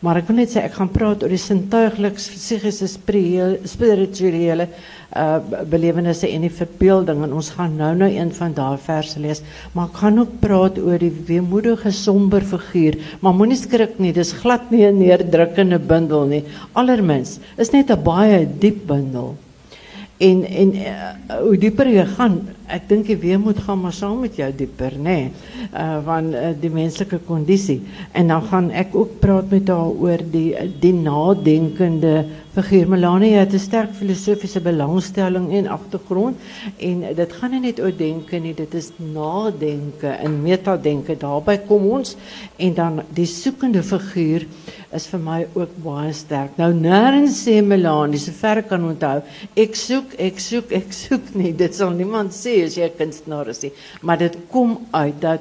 Maar 0.00 0.22
ek 0.22 0.30
wil 0.30 0.38
net 0.38 0.54
sê 0.54 0.62
ek 0.64 0.78
gaan 0.78 0.88
praat 0.94 1.24
oor 1.26 1.34
die 1.34 1.40
sintuigliks 1.40 2.30
psigiese 2.32 2.88
spirituele 2.88 4.68
uh 5.12 5.60
belewennisse 5.68 6.30
en 6.30 6.46
die 6.46 6.54
verbeelding 6.56 7.20
en 7.26 7.36
ons 7.36 7.52
gaan 7.58 7.76
nou 7.76 7.92
nou 8.00 8.08
een 8.08 8.32
van 8.38 8.56
daai 8.56 8.80
verse 8.80 9.20
lees, 9.20 9.44
maar 9.74 9.90
ek 9.90 10.00
gaan 10.00 10.24
ook 10.24 10.34
praat 10.40 10.80
oor 10.80 10.98
die 11.02 11.12
weemoedige 11.28 11.92
somber 11.92 12.40
figuur, 12.54 12.96
maar 13.20 13.36
moenie 13.36 13.60
skrik 13.60 13.98
nie, 14.00 14.14
dis 14.16 14.32
glad 14.40 14.70
nie 14.72 14.86
'n 14.86 15.04
neerdrukkende 15.04 15.78
bundel 15.78 16.26
nie. 16.26 16.44
Allermins 16.72 17.40
is 17.58 17.72
net 17.72 17.90
'n 17.90 18.02
baie 18.02 18.46
diep 18.46 18.86
bundel. 18.86 19.36
En 20.22 20.42
en 20.46 20.74
uh, 20.78 21.38
hoe 21.40 21.56
dieper 21.58 21.88
jy 21.90 22.04
gaan, 22.14 22.36
ek 22.72 22.88
dink 22.88 23.06
die 23.10 23.18
weemoed 23.20 23.60
gaan 23.66 23.80
maar 23.82 23.94
saam 23.96 24.20
met 24.24 24.36
jou 24.40 24.48
dieper? 24.56 24.96
Nee, 24.98 25.30
uh 25.72 25.98
van 26.06 26.32
uh, 26.34 26.52
die 26.60 26.70
menslike 26.72 27.20
kondisie. 27.26 27.80
En 28.12 28.32
dan 28.32 28.42
gaan 28.50 28.70
ek 28.70 28.96
ook 28.96 29.18
praat 29.20 29.50
met 29.50 29.68
haar 29.68 29.92
oor 29.92 30.22
die 30.32 30.54
die 30.80 30.94
nadenkende 30.96 32.14
figuur. 32.52 32.88
Melanie 32.88 33.34
het 33.34 33.52
'n 33.52 33.58
sterk 33.58 33.94
filosofiese 33.94 34.60
belangstelling 34.60 35.52
en 35.52 35.66
agtergrond 35.66 36.36
en 36.78 37.04
gaan 37.42 37.50
nie 37.50 37.60
net 37.60 37.80
oor 37.80 37.92
denke 37.96 38.38
nie, 38.38 38.54
dit 38.54 38.74
is 38.74 38.90
nadenke 38.96 40.06
en 40.08 40.42
metadenke. 40.42 41.16
Daarby 41.16 41.56
kom 41.66 41.86
ons 41.90 42.16
en 42.56 42.74
dan 42.74 43.02
die 43.14 43.26
soekende 43.26 43.82
figuur 43.82 44.46
is 44.92 45.06
vir 45.06 45.20
my 45.20 45.46
ook 45.54 45.72
baie 45.84 46.12
sterk. 46.12 46.56
Nou 46.56 46.72
nêrens 46.74 47.40
sê 47.46 47.62
Melanie, 47.64 48.18
sover 48.18 48.60
ek 48.62 48.68
kan 48.68 48.84
onthou, 48.84 49.22
ek 49.56 49.74
soek, 49.74 50.14
ek 50.18 50.40
soek, 50.40 50.72
ek 50.72 50.92
soek 50.92 51.34
nie. 51.34 51.52
Dit 51.56 51.74
sal 51.74 51.90
niemand 51.96 52.32
sê 52.36 52.61
as 52.64 52.76
jy 52.76 52.88
'n 52.88 52.96
kunstenaar 52.98 53.48
is 53.48 53.62
nie, 53.62 53.72
maar 54.02 54.18
dit 54.18 54.36
kom 54.50 54.78
uit 54.90 55.20
dat 55.20 55.40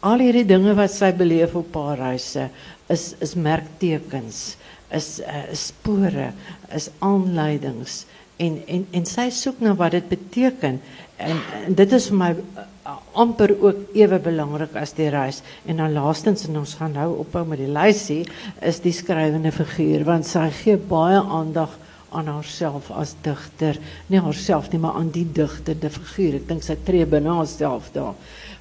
al 0.00 0.22
hierdie 0.22 0.46
dinge 0.46 0.74
wat 0.78 0.92
sy 0.94 1.10
beleef 1.12 1.56
op 1.58 1.74
haar 1.74 1.98
reise 1.98 2.48
is 2.88 3.14
is 3.20 3.34
merktekens, 3.34 4.56
is 4.94 5.20
uh, 5.20 5.42
spore, 5.52 6.32
is 6.74 6.88
aanleidings. 7.04 8.04
En 8.38 8.62
en 8.66 8.86
en 8.92 9.06
sy 9.06 9.28
soek 9.34 9.60
na 9.60 9.74
wat 9.74 9.96
dit 9.98 10.08
beteken. 10.08 10.80
En, 11.18 11.40
dit 11.74 11.92
is 11.92 12.06
vir 12.08 12.16
my 12.16 12.30
uh, 12.32 12.94
amper 13.18 13.52
ook 13.58 13.96
ewe 13.98 14.20
belangrik 14.22 14.76
as 14.78 14.94
die 14.96 15.10
reis. 15.12 15.42
En 15.66 15.82
dan 15.82 15.92
laastens 15.92 16.46
en 16.46 16.60
ons 16.62 16.76
gaan 16.78 16.94
nou 16.94 17.10
ophou 17.24 17.44
met 17.48 17.60
die 17.60 17.72
lysie 17.72 18.22
is 18.62 18.80
die 18.84 18.94
skrywende 18.94 19.52
figuur. 19.52 20.06
Want 20.08 20.28
sy 20.30 20.46
gee 20.62 20.78
baie 20.78 21.18
aandag 21.18 21.74
aan 22.10 22.30
haarself 22.32 22.90
as 22.90 23.14
digter 23.22 23.78
nie 24.08 24.20
haarself 24.24 24.70
nie 24.72 24.80
maar 24.82 24.98
aan 25.00 25.10
die 25.14 25.26
digtende 25.26 25.90
figuur 25.92 26.38
ek 26.40 26.48
dink 26.48 26.64
sy 26.64 26.78
tree 26.86 27.06
binne 27.06 27.34
haarself 27.40 27.92
daar 27.96 28.14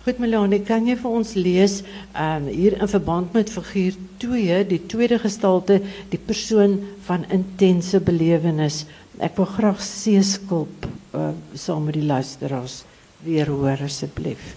Goed 0.08 0.22
Melanie, 0.24 0.62
kan 0.64 0.86
jy 0.88 0.94
vir 0.96 1.16
ons 1.20 1.34
lees 1.36 1.74
um, 2.16 2.46
hier 2.48 2.78
in 2.78 2.88
verband 2.88 3.34
met 3.36 3.50
figuur 3.52 3.98
2, 4.22 4.62
die 4.70 4.80
tweede 4.88 5.18
gestalte, 5.20 5.82
die 6.14 6.20
persoon 6.30 6.78
van 7.04 7.26
intense 7.36 8.00
belewenis. 8.00 8.86
Ek 9.20 9.36
wil 9.36 9.50
graag 9.52 9.84
seeskulp 9.84 10.88
uh, 11.12 11.34
saam 11.52 11.90
met 11.90 11.98
die 12.00 12.06
luisteraars 12.08 12.78
weer 13.26 13.52
hoor 13.52 13.84
asseblief. 13.84 14.54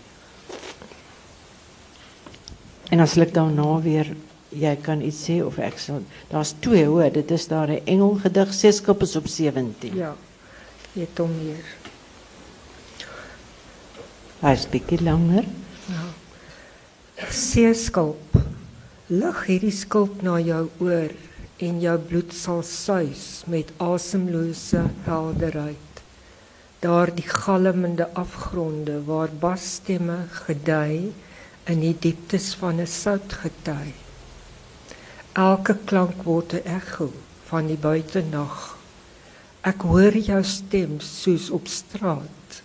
En 2.94 3.02
as 3.02 3.18
ek 3.18 3.34
daarna 3.34 3.72
weer 3.82 4.14
jy 4.50 4.76
kan 4.82 5.02
iets 5.02 5.24
sê 5.28 5.40
of 5.46 5.58
ek 5.62 5.78
sal 5.78 6.02
daar's 6.30 6.54
twee 6.60 6.84
hoor, 6.86 7.10
dit 7.12 7.30
is 7.30 7.46
daar 7.48 7.70
'n 7.70 7.82
engel 7.86 8.18
gedig 8.22 8.54
seeskulp 8.54 9.02
is 9.02 9.16
op 9.16 9.26
17. 9.26 9.94
Ja. 9.94 10.16
Jy 10.92 11.00
het 11.00 11.18
hom 11.18 11.30
hier. 11.38 11.64
Is 14.52 14.66
bietjie 14.66 15.02
langer. 15.02 15.44
Ja. 15.86 16.06
Seeskulp. 17.30 18.36
Lig 19.06 19.46
hierdie 19.46 19.74
skulp 19.74 20.22
na 20.22 20.38
jou 20.38 20.68
oor 20.78 21.10
en 21.58 21.80
jou 21.80 21.98
bloed 21.98 22.32
sal 22.32 22.62
suis 22.62 23.42
met 23.46 23.72
asemlose 23.76 24.82
helderheid. 25.04 26.02
Daar 26.80 27.14
die 27.14 27.28
galmende 27.28 28.08
afgronde 28.14 29.04
waar 29.04 29.28
basstemme 29.28 30.24
gedui 30.46 31.12
in 31.68 31.80
die 31.80 31.96
dieptes 32.00 32.54
van 32.54 32.80
'n 32.80 32.86
soutgety. 32.86 33.92
Elke 35.38 35.76
klank 35.86 36.24
word 36.26 36.54
'n 36.54 36.66
ekko 36.66 37.12
van 37.46 37.66
die 37.66 37.78
buitenag. 37.78 38.76
Ek 39.62 39.82
hoor 39.86 40.10
jou 40.10 40.42
stem 40.42 40.98
soos 40.98 41.50
op 41.50 41.68
straat. 41.68 42.62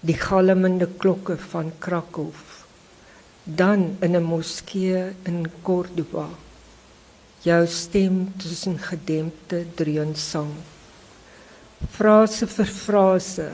Die 0.00 0.14
galmende 0.14 0.86
klokke 0.86 1.38
van 1.38 1.72
Krakow. 1.78 2.34
Dan 3.44 3.96
in 4.00 4.16
'n 4.16 4.22
moskee 4.22 5.14
in 5.24 5.50
Cordoba. 5.62 6.28
Jou 7.40 7.66
stem 7.66 8.34
tussen 8.36 8.78
gedempte 8.78 9.64
dreunsang. 9.74 10.54
Frase 11.90 12.46
vir 12.46 12.66
frase 12.66 13.50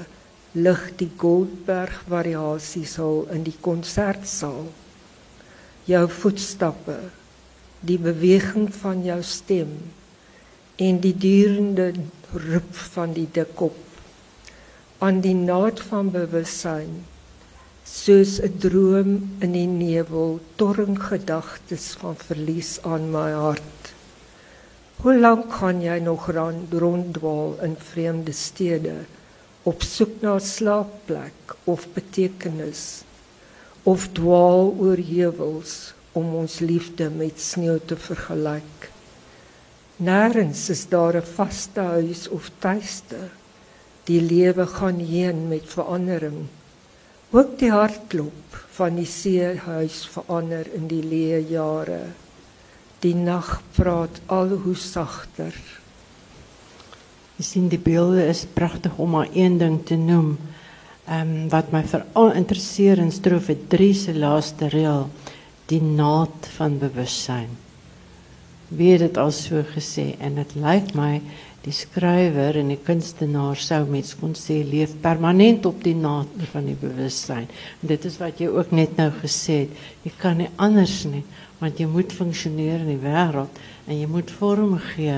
lig 0.53 0.97
die 0.97 1.11
Goldberg 1.17 2.03
variasies 2.09 2.99
al 2.99 3.29
in 3.31 3.43
die 3.43 3.59
konsertsaal. 3.61 4.73
Jou 5.85 6.09
voetstappe 6.09 6.99
die 7.87 7.99
beweging 7.99 8.69
van 8.75 9.05
jou 9.05 9.23
stem 9.23 9.73
en 10.77 11.01
die 11.01 11.15
durende 11.15 11.93
roep 12.33 12.75
van 12.95 13.13
die 13.15 13.29
dikkop 13.31 13.79
aan 15.05 15.21
die 15.21 15.37
naad 15.37 15.81
van 15.91 16.11
bewussyn 16.15 17.05
soos 17.85 18.41
'n 18.41 18.59
droom 18.59 19.11
in 19.45 19.53
die 19.53 19.69
nevel 19.69 20.41
torring 20.57 20.97
gedagtes 20.99 21.87
van 22.01 22.17
verlies 22.17 22.79
aan 22.83 23.11
my 23.11 23.31
hart. 23.33 23.93
Hoe 25.03 25.19
lank 25.19 25.51
kan 25.59 25.83
jy 25.83 25.99
nog 25.99 26.31
ronddwaal 26.71 27.59
in 27.63 27.77
vreemde 27.77 28.33
stede 28.33 28.95
op 29.63 29.83
soek 29.83 30.21
na 30.21 30.39
slaapplek 30.39 31.57
of 31.65 31.87
betekenis 31.93 33.05
of 33.83 34.09
dwaal 34.13 34.73
oor 34.79 34.97
heuwels 34.97 35.94
om 36.15 36.35
ons 36.41 36.59
liefde 36.65 37.11
met 37.11 37.41
sneeu 37.41 37.79
te 37.87 37.97
vergelyk 37.97 38.91
nêrens 39.97 40.69
is 40.71 40.87
daar 40.89 41.17
'n 41.17 41.23
vaste 41.23 41.81
huis 41.81 42.29
of 42.29 42.51
tuiste 42.59 43.31
die 44.05 44.21
lewe 44.21 44.67
gaan 44.67 44.99
heen 44.99 45.49
met 45.49 45.65
verandering. 45.67 46.47
Ook 47.31 47.59
die 47.59 47.71
hartklop 47.71 48.67
van 48.71 48.97
die 48.97 49.07
seehuis 49.07 50.07
verander 50.07 50.67
in 50.75 50.87
die 50.87 51.03
leë 51.03 51.49
jare. 51.49 52.01
Die 53.01 53.15
nag 53.15 53.63
praat 53.73 54.21
al 54.27 54.49
hoe 54.49 54.75
sagter. 54.75 55.55
Jy 57.37 57.45
sien 57.45 57.69
die 57.69 57.79
beelde 57.79 58.27
is 58.27 58.47
pragtig 58.53 58.99
om 58.99 59.11
maar 59.11 59.29
een 59.33 59.59
ding 59.59 59.87
te 59.87 59.97
noem. 59.97 60.39
Ehm 61.07 61.21
um, 61.21 61.49
wat 61.49 61.73
my 61.73 61.83
veral 61.85 62.33
interesseer 62.33 62.99
in 62.99 63.13
strofe 63.13 63.57
3 63.69 63.95
se 63.95 64.15
laaste 64.15 64.69
reël, 64.69 65.11
die 65.71 65.83
naad 65.83 66.49
van 66.57 66.79
bewussyn. 66.79 67.51
Wie 68.69 68.93
het 69.05 69.19
al 69.21 69.33
so 69.33 69.63
gesê 69.75 70.15
en 70.19 70.41
dit 70.41 70.55
lyk 70.61 70.95
my 70.99 71.21
die 71.65 71.73
skrywer 71.73 72.59
en 72.61 72.69
die 72.75 72.81
kunstenaar 72.85 73.57
sou 73.61 73.81
mens 73.89 74.13
kon 74.21 74.35
leef 74.69 74.93
permanent 75.01 75.65
op 75.69 75.81
die 75.85 75.97
naad 75.97 76.29
van 76.53 76.69
die 76.69 76.77
bewustheid. 76.77 77.49
En 77.81 77.93
dit 77.95 78.05
is 78.05 78.19
wat 78.21 78.41
jy 78.43 78.51
ook 78.53 78.75
net 78.77 78.99
nou 79.01 79.09
gesê 79.23 79.65
het. 79.65 80.13
Kan 80.21 80.43
nie 80.43 80.51
anders 80.61 81.03
nie, 81.09 81.25
want 81.63 81.81
jy 81.81 81.89
moet 81.89 82.13
funksioneer 82.13 82.85
in 82.85 82.93
die 82.93 83.01
wêreld 83.01 83.63
en 83.87 83.97
jy 83.97 84.11
moet 84.11 84.33
vorm 84.41 84.77
gee. 84.93 85.17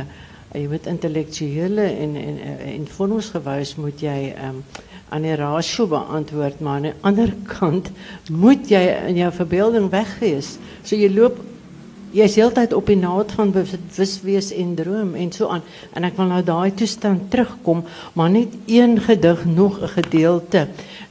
Jy 0.55 0.67
moet 0.71 0.87
intellektuele 0.89 1.89
en 2.05 2.15
en 2.17 2.39
en 2.47 2.87
moet 3.83 4.03
um, 4.47 4.63
aan 5.09 5.23
die 5.23 5.35
rasio 5.39 5.87
beantwoord, 5.87 6.61
maar 6.61 6.75
aan 6.75 6.83
die 6.89 6.95
ander 7.07 7.35
kant 7.47 7.91
moet 8.31 8.71
jy 8.71 8.81
in 9.11 9.17
jou 9.21 9.33
verbeelding 9.35 9.91
weggees. 9.93 10.59
So 10.83 10.97
jy 10.99 11.11
loop 11.15 11.37
jy 12.17 12.25
is 12.25 12.37
heeltyd 12.39 12.73
op 12.73 12.87
die 12.89 12.97
naad 12.97 13.33
van 13.37 13.53
bewuswees 13.53 14.49
en 14.57 14.75
droom 14.79 15.15
en 15.19 15.33
so 15.35 15.49
aan. 15.53 15.63
En 15.95 16.05
ek 16.09 16.17
wil 16.19 16.27
nou 16.31 16.43
daai 16.47 16.71
toestand 16.79 17.31
terugkom 17.33 17.81
maar 18.17 18.31
net 18.33 18.49
een 18.71 18.95
gedig 19.05 19.41
nog 19.45 19.75
'n 19.83 19.89
gedeelte. 19.99 20.61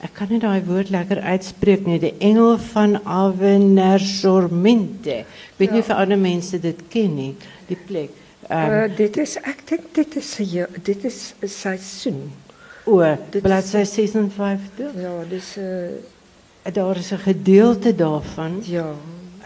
Ek 0.01 0.13
kan 0.13 0.27
nie 0.29 0.39
daai 0.39 0.62
woord 0.65 0.89
lekker 0.89 1.19
uitspreek 1.21 1.86
nie. 1.86 1.99
Die 1.99 2.13
engel 2.19 2.58
van 2.58 3.05
Avenarsormente 3.05 5.25
ek 5.55 5.58
weet 5.58 5.69
ja. 5.69 5.75
nie 5.75 5.84
vir 5.84 5.95
ander 5.95 6.17
mense 6.17 6.60
dit 6.60 6.79
ken 6.89 7.15
nie 7.15 7.36
die 7.67 7.77
plek. 7.88 8.10
Um, 8.49 8.58
uh, 8.58 8.97
dit 8.97 9.17
is 9.17 9.38
ek 9.38 9.67
dink 9.67 9.81
dit 9.93 10.15
is 10.15 10.38
dit 10.84 11.03
is 11.03 11.34
seisoen 11.45 12.31
o 12.86 13.02
bladsy 13.41 13.84
56 13.86 14.93
ja 15.02 15.13
dis 15.30 15.58
'n 15.58 15.62
uh, 16.65 16.74
daar 16.74 16.98
is 16.98 17.12
'n 17.12 17.17
gedeelte 17.17 17.95
daarvan 17.95 18.62
ja 18.63 18.89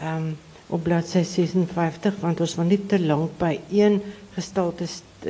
ehm 0.01 0.17
um, 0.17 0.37
op 0.69 0.83
bladsy 0.83 1.23
56 1.23 2.19
want 2.21 2.39
ons 2.39 2.55
wil 2.55 2.65
nie 2.65 2.85
te 2.85 2.99
lank 2.99 3.31
by 3.37 3.59
een 3.71 4.01
gestalte 4.35 4.85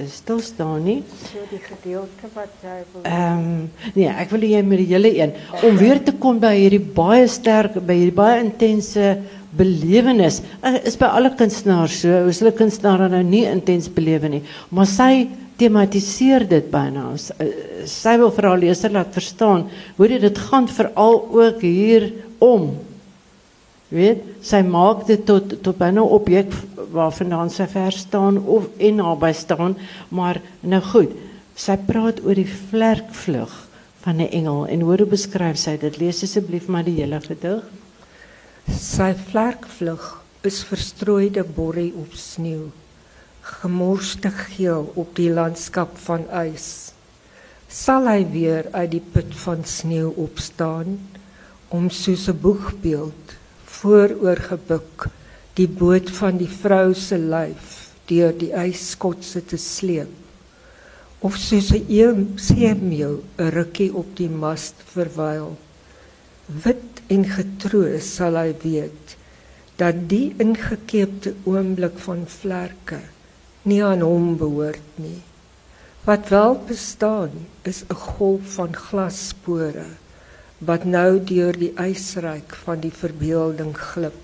stil 0.05 0.39
staan 0.43 0.83
nie. 0.85 0.99
So 1.31 1.41
die 1.49 1.61
gedeelte 1.63 2.29
wat 2.35 2.53
jy 2.61 2.77
wil 2.91 3.05
Ehm 3.07 3.39
um, 3.39 3.91
nee, 3.95 4.09
ek 4.09 4.29
wil 4.35 4.45
jy 4.45 4.61
met 4.65 4.83
die 4.83 4.89
hele 4.91 5.11
een 5.17 5.33
om 5.65 5.77
weer 5.79 6.01
te 6.03 6.13
kom 6.13 6.41
by 6.41 6.53
hierdie 6.57 6.83
baie 6.83 7.27
sterk 7.27 7.79
by 7.79 7.95
hierdie 7.97 8.17
baie 8.19 8.43
intense 8.43 9.15
belewenis. 9.57 10.41
Uh, 10.61 10.75
is 10.85 10.97
by 10.99 11.09
alle 11.17 11.31
kunstenaars 11.39 12.01
so. 12.03 12.19
Ons 12.29 12.43
hulle 12.43 12.53
kunstenaar 12.53 13.07
nou 13.09 13.23
nie 13.25 13.45
intens 13.49 13.89
belewe 13.89 14.29
nie, 14.29 14.43
maar 14.69 14.89
sy 14.89 15.27
tematiseer 15.59 16.47
dit 16.49 16.69
byna. 16.71 17.11
Uh, 17.13 17.47
sy 17.89 18.15
wil 18.21 18.31
vir 18.35 18.47
haar 18.49 18.61
leser 18.61 18.93
laat 18.95 19.13
verstaan 19.15 19.67
hoe 19.97 20.07
dit 20.07 20.43
gaan 20.49 20.67
veral 20.71 21.21
ook 21.35 21.61
hier 21.61 22.09
om. 22.39 22.71
Weet 23.89 24.21
sy 24.45 24.61
maak 24.65 25.07
dit 25.07 25.23
tot 25.25 25.55
tot 25.65 25.77
binne 25.77 26.03
objek 26.03 26.53
waarvandaan 26.93 27.49
sy 27.53 27.65
ver 27.69 27.93
staan 27.93 28.37
of 28.45 28.69
en 28.77 29.01
naby 29.01 29.31
staan 29.33 29.75
maar 30.13 30.39
nou 30.61 30.81
goed 30.91 31.15
sy 31.59 31.75
praat 31.87 32.21
oor 32.23 32.37
die 32.37 32.47
vlerkvlug 32.47 33.51
van 34.03 34.21
'n 34.21 34.31
engel 34.31 34.67
en 34.67 34.81
hoe 34.81 35.05
beskryf 35.05 35.57
sy 35.57 35.77
dit? 35.77 35.97
Lees 35.97 36.23
asseblief 36.23 36.67
maar 36.67 36.83
die 36.83 37.01
hele 37.01 37.19
gedig. 37.19 37.63
Sy 38.69 39.13
vlerkvlug 39.13 40.21
is 40.43 40.63
verstrooide 40.63 41.43
borrie 41.43 41.93
op 41.93 42.13
sneeu 42.13 42.71
gemorste 43.49 44.29
geel 44.29 44.91
op 44.95 45.15
die 45.17 45.29
landskap 45.33 45.97
van 46.05 46.25
ys 46.45 46.69
sal 47.69 48.07
hy 48.09 48.23
weer 48.33 48.69
uit 48.73 48.91
die 48.95 49.03
put 49.13 49.33
van 49.43 49.65
sneeu 49.65 50.09
opstaan 50.25 50.97
om 51.69 51.89
soos 51.89 52.29
'n 52.29 52.39
boegbeeld 52.45 53.35
vooroor 53.65 54.41
gebuk 54.53 55.09
die 55.59 55.67
boot 55.81 56.09
van 56.21 56.37
die 56.37 56.53
vrou 56.61 56.93
se 56.93 57.17
lyf 57.17 57.75
deur 58.09 58.33
die 58.33 58.53
yskotse 58.53 59.41
te 59.45 59.57
sleep 59.57 60.13
of 61.19 61.35
soos 61.37 61.69
'n 61.75 61.85
eem 61.89 62.19
seemeel 62.47 63.15
'n 63.37 63.49
rukkie 63.57 63.93
op 63.93 64.09
die 64.15 64.29
mast 64.29 64.75
verwyl. 64.93 65.57
Wit 66.63 67.01
en 67.07 67.23
getroos 67.25 68.15
sal 68.15 68.35
hy 68.35 68.55
weet 68.63 69.15
dat 69.75 69.95
die 70.09 70.33
ingekeepte 70.37 71.33
oomblik 71.43 71.97
van 72.07 72.23
vlerke 72.27 72.99
nie 73.63 73.81
aan 73.83 74.01
hom 74.01 74.37
behoort 74.37 74.99
nie. 75.01 75.21
Wat 76.05 76.29
wel 76.29 76.55
bestaan 76.67 77.31
is 77.63 77.83
'n 77.89 77.95
golf 77.95 78.53
van 78.55 78.73
glasspore 78.73 79.89
wat 80.59 80.83
nou 80.83 81.19
deur 81.23 81.55
die 81.55 81.71
ysryk 81.79 82.55
van 82.65 82.81
die 82.83 82.91
verbeelding 82.91 83.75
glip. 83.77 84.15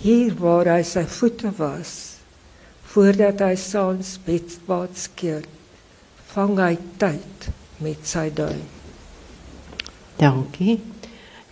Hier 0.00 0.34
waar 0.40 0.68
hy 0.68 0.82
sy 0.82 1.04
voete 1.04 1.52
was 1.58 2.16
voordat 2.96 3.42
hy 3.44 3.54
saans 3.60 4.14
bedpad 4.24 4.96
skeer, 4.96 5.44
vang 6.32 6.56
hy 6.58 6.76
tyd 6.96 7.48
met 7.84 8.06
sy 8.08 8.30
duim. 8.32 8.64
Dankie. 10.16 10.78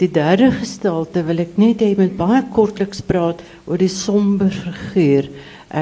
Die 0.00 0.08
derde 0.08 0.48
gestalte 0.56 1.20
wil 1.28 1.42
ek 1.44 1.58
net 1.60 1.84
hê 1.84 1.92
met 1.98 2.16
baie 2.16 2.40
kortliks 2.54 3.02
praat 3.04 3.42
oor 3.68 3.78
die 3.78 3.92
somber 3.92 4.50
figuur, 4.50 5.28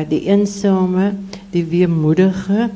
die 0.09 0.25
eensame, 0.31 1.13
die 1.53 1.65
weemoedige 1.69 2.71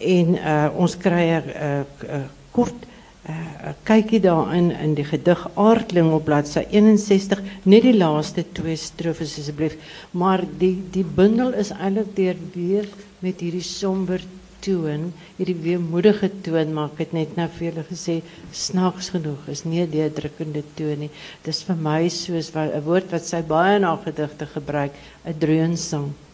en 0.00 0.36
uh, 0.36 0.68
ons 0.80 0.96
uh, 0.96 1.80
uh, 2.08 2.20
kort 2.52 2.86
uh, 3.28 3.72
kykie 3.84 4.20
daarin 4.20 4.70
in 4.70 4.94
die 4.94 5.04
gedig 5.04 5.40
Aardling 5.54 6.12
op 6.12 6.24
bladsy 6.24 6.64
61, 6.70 7.40
net 7.64 7.84
die 7.84 7.96
laaste 7.96 8.44
twee 8.52 8.76
strofes 8.76 9.38
asseblief, 9.38 9.76
maar 10.12 10.44
die 10.58 10.76
die 10.92 11.04
bundel 11.04 11.52
is 11.52 11.72
eintlik 11.76 12.14
deur 12.16 12.36
weer 12.54 12.88
met 13.20 13.40
hierdie 13.40 13.64
somber 13.64 14.24
toon, 14.60 15.10
hierdie 15.38 15.56
weemoedige 15.56 16.28
toon, 16.44 16.72
maar 16.76 16.90
ek 16.92 17.06
het 17.06 17.14
net 17.16 17.36
nou 17.36 17.46
vir 17.56 17.70
julle 17.70 17.84
gesê 17.88 18.18
snaaks 18.52 19.12
genoeg 19.14 19.48
is 19.48 19.64
nie 19.64 19.80
'n 19.80 19.90
deurdrukkende 19.90 20.62
toon 20.76 20.98
nie. 21.06 21.10
Dis 21.44 21.62
vir 21.62 21.76
my 21.76 22.08
soos 22.08 22.52
'n 22.54 22.84
woord 22.84 23.12
wat 23.12 23.24
sy 23.24 23.42
baie 23.42 23.78
na 23.78 23.96
gedigte 23.96 24.46
gebruik, 24.46 24.92
'n. 25.24 26.29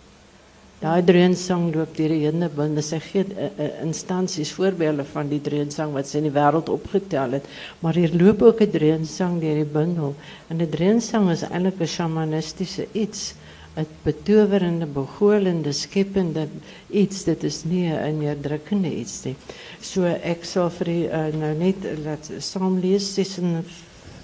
Daai 0.77 1.01
dreunssang 1.09 1.71
loop 1.73 1.95
deur 1.97 2.13
die 2.13 2.27
hele 2.27 2.51
bundel. 2.53 2.85
Sy 2.85 2.99
gee 3.01 3.23
uh, 3.25 3.47
uh, 3.49 3.69
instansies 3.81 4.51
voorbeelde 4.53 5.07
van 5.09 5.31
die 5.31 5.41
dreunssang 5.41 5.95
wat 5.95 6.09
sy 6.09 6.19
in 6.21 6.27
die 6.29 6.35
wêreld 6.35 6.69
opgetel 6.69 7.39
het, 7.39 7.47
maar 7.81 7.97
hier 7.97 8.13
loop 8.13 8.43
ook 8.45 8.61
'n 8.61 8.75
dreunssang 8.75 9.39
deur 9.41 9.57
die 9.57 9.73
bundel. 9.79 10.13
En 10.51 10.61
'n 10.61 10.69
dreunssang 10.69 11.31
is 11.33 11.47
eintlik 11.49 11.81
'n 11.81 11.89
shamanistiese 11.89 12.87
iets, 12.93 13.35
'n 13.77 13.87
betowerende, 14.05 14.87
begolende, 14.87 15.73
skepende 15.73 16.47
iets. 16.91 17.25
Dit 17.25 17.45
is 17.45 17.65
nie 17.65 17.89
'n 17.89 18.19
neerdrukkende 18.19 18.93
iets 18.93 19.25
nie. 19.25 19.37
So 19.81 20.05
ek 20.05 20.45
sal 20.45 20.69
vir 20.71 20.87
die, 20.87 21.09
uh, 21.09 21.33
nou 21.33 21.55
net 21.55 21.77
laat 22.05 22.31
saam 22.39 22.81
lees 22.81 23.15
tussen 23.15 23.65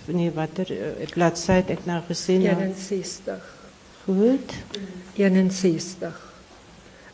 nee 0.06 0.30
watter 0.30 0.68
uh, 0.70 1.08
bladsy 1.14 1.52
het 1.52 1.70
ek 1.70 1.86
nou 1.86 2.02
gesien? 2.08 2.42
61. 2.42 3.40
Goed. 4.04 4.52
61. 5.16 6.32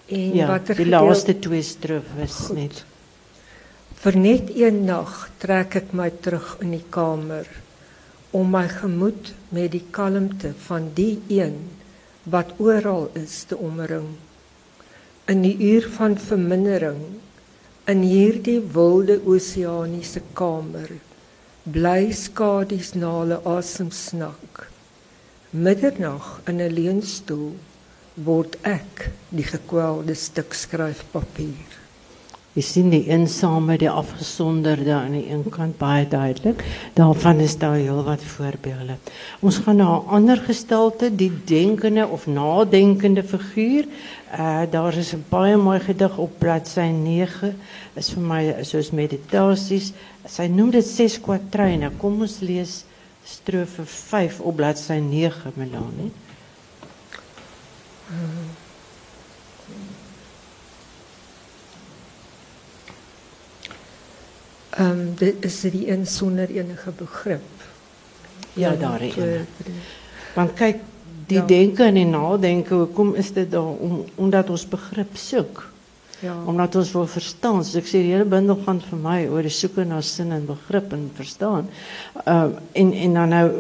En 0.09 0.35
ja, 0.35 0.47
wat 0.49 0.71
die 0.77 0.87
laaste 0.89 1.35
twee 1.37 1.63
strofes 1.63 2.37
net. 2.57 2.85
Vir 3.99 4.17
net 4.17 4.53
een 4.57 4.85
nag 4.89 5.27
trek 5.43 5.75
ek 5.83 5.91
my 5.93 6.09
terug 6.25 6.55
in 6.65 6.73
die 6.73 6.85
kamer 6.95 7.49
om 8.33 8.49
my 8.55 8.65
gemoed 8.73 9.35
met 9.53 9.73
die 9.75 9.85
kalmte 9.93 10.55
van 10.65 10.89
die 10.97 11.19
een 11.29 11.59
wat 12.25 12.55
oral 12.57 13.11
is 13.21 13.43
te 13.51 13.57
omring. 13.57 14.15
In 15.29 15.45
die 15.45 15.57
uur 15.73 15.91
van 15.99 16.17
vermindering 16.17 17.03
in 17.89 18.05
hierdie 18.05 18.61
wilde 18.73 19.21
oseaniese 19.29 20.25
kamer 20.33 20.95
bly 21.69 22.13
skadies 22.17 22.95
na 22.97 23.13
hulle 23.19 23.43
asem 23.45 23.93
snak. 23.93 24.69
Middernag 25.53 26.39
in 26.49 26.61
'n 26.65 26.73
leunstoel 26.73 27.57
word 28.25 28.57
ek 28.67 29.11
die 29.31 29.47
gekwelde 29.47 30.15
stuk 30.19 30.55
skryfpapier. 30.55 31.79
Jy 32.59 32.63
sien 32.67 32.89
die 32.91 33.05
eensame, 33.13 33.77
die 33.79 33.91
afgesonderde 33.91 34.91
aan 34.97 35.13
die 35.15 35.29
een 35.29 35.45
kant 35.53 35.77
baie 35.79 36.09
duidelik. 36.11 36.65
Daarvan 36.97 37.39
is 37.45 37.55
daar 37.61 37.77
heelwat 37.79 38.25
voorbeelde. 38.33 38.97
Ons 39.47 39.61
gaan 39.63 39.77
na 39.79 39.99
'n 39.99 40.09
ander 40.17 40.37
gestalte, 40.37 41.15
die 41.15 41.31
denkende 41.45 42.09
of 42.09 42.27
nadenkende 42.27 43.23
figuur. 43.23 43.87
Uh 44.33 44.63
daar 44.71 44.97
is 44.97 45.13
'n 45.15 45.25
baie 45.29 45.57
mooi 45.57 45.79
gedig 45.81 46.19
op 46.19 46.39
bladsy 46.39 46.91
9. 46.91 47.55
Is 47.95 48.11
vir 48.11 48.23
my 48.23 48.55
soos 48.63 48.91
meditasies. 48.91 49.93
Sy 50.27 50.47
noem 50.47 50.71
dit 50.71 50.87
ses 50.87 51.21
kwatryne. 51.21 51.91
Kom 51.99 52.21
ons 52.21 52.41
lees 52.41 52.85
strofe 53.25 53.85
5 53.85 54.41
op 54.41 54.57
bladsy 54.57 54.99
9, 54.99 55.53
Melanie. 55.55 56.11
Um, 64.81 65.15
dit 65.15 65.35
is 65.41 65.61
die 65.61 65.91
een 65.91 66.07
zonder 66.07 66.49
enige 66.49 66.91
begrip. 66.97 67.43
Ja, 68.53 68.75
daar 68.75 69.03
is. 69.03 69.15
Want 70.35 70.53
kijk, 70.53 70.77
die 71.27 71.37
ja. 71.37 71.45
denken 71.45 71.97
en 71.97 72.11
nadenken, 72.11 72.89
hoe 72.93 73.17
is 73.17 73.33
dit 73.33 73.51
daar? 73.51 73.63
Om, 73.63 74.05
omdat 74.15 74.51
ons 74.51 74.69
begrip 74.69 75.17
zoekt. 75.17 75.63
Ja. 76.19 76.35
Omdat 76.45 76.75
ons 76.75 76.93
wil 76.93 77.07
verstaan. 77.07 77.59
Dus 77.59 77.75
ik 77.75 77.87
zeg, 77.87 78.01
de 78.01 78.07
hele 78.07 78.25
bundel 78.25 78.59
gaat 78.65 78.83
voor 78.89 78.99
mij 78.99 79.29
over 79.29 79.43
de 79.43 79.49
zoeken 79.49 79.87
naar 79.87 80.03
zin 80.03 80.33
en 80.33 80.47
begrip 80.47 80.93
en 80.93 81.11
verstaan. 81.15 81.69
Uh, 82.29 82.45
en, 82.73 82.93
en 82.93 83.15
dan 83.15 83.29
nou 83.29 83.51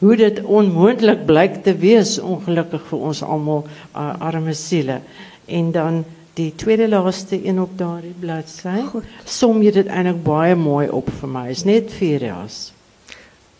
hoe 0.00 0.16
dit 0.16 0.40
onmoontlik 0.44 1.26
blyk 1.28 1.60
te 1.64 1.74
wees 1.76 2.16
ongelukkig 2.18 2.86
vir 2.88 3.04
ons 3.10 3.20
almal 3.22 3.66
uh, 3.66 4.14
arme 4.24 4.54
siele. 4.56 5.00
En 5.46 5.72
dan 5.74 6.04
die 6.38 6.52
tweede 6.56 6.88
laaste 6.88 7.36
een 7.36 7.60
op 7.60 7.74
daardie 7.78 8.14
bladsy. 8.20 8.80
Som 9.28 9.60
jy 9.62 9.74
dit 9.76 9.90
eintlik 9.92 10.22
baie 10.24 10.56
mooi 10.56 10.86
op 10.88 11.10
vir 11.20 11.32
my. 11.32 11.48
Is 11.52 11.66
net 11.68 11.92
vier 11.98 12.30
jas. 12.30 12.70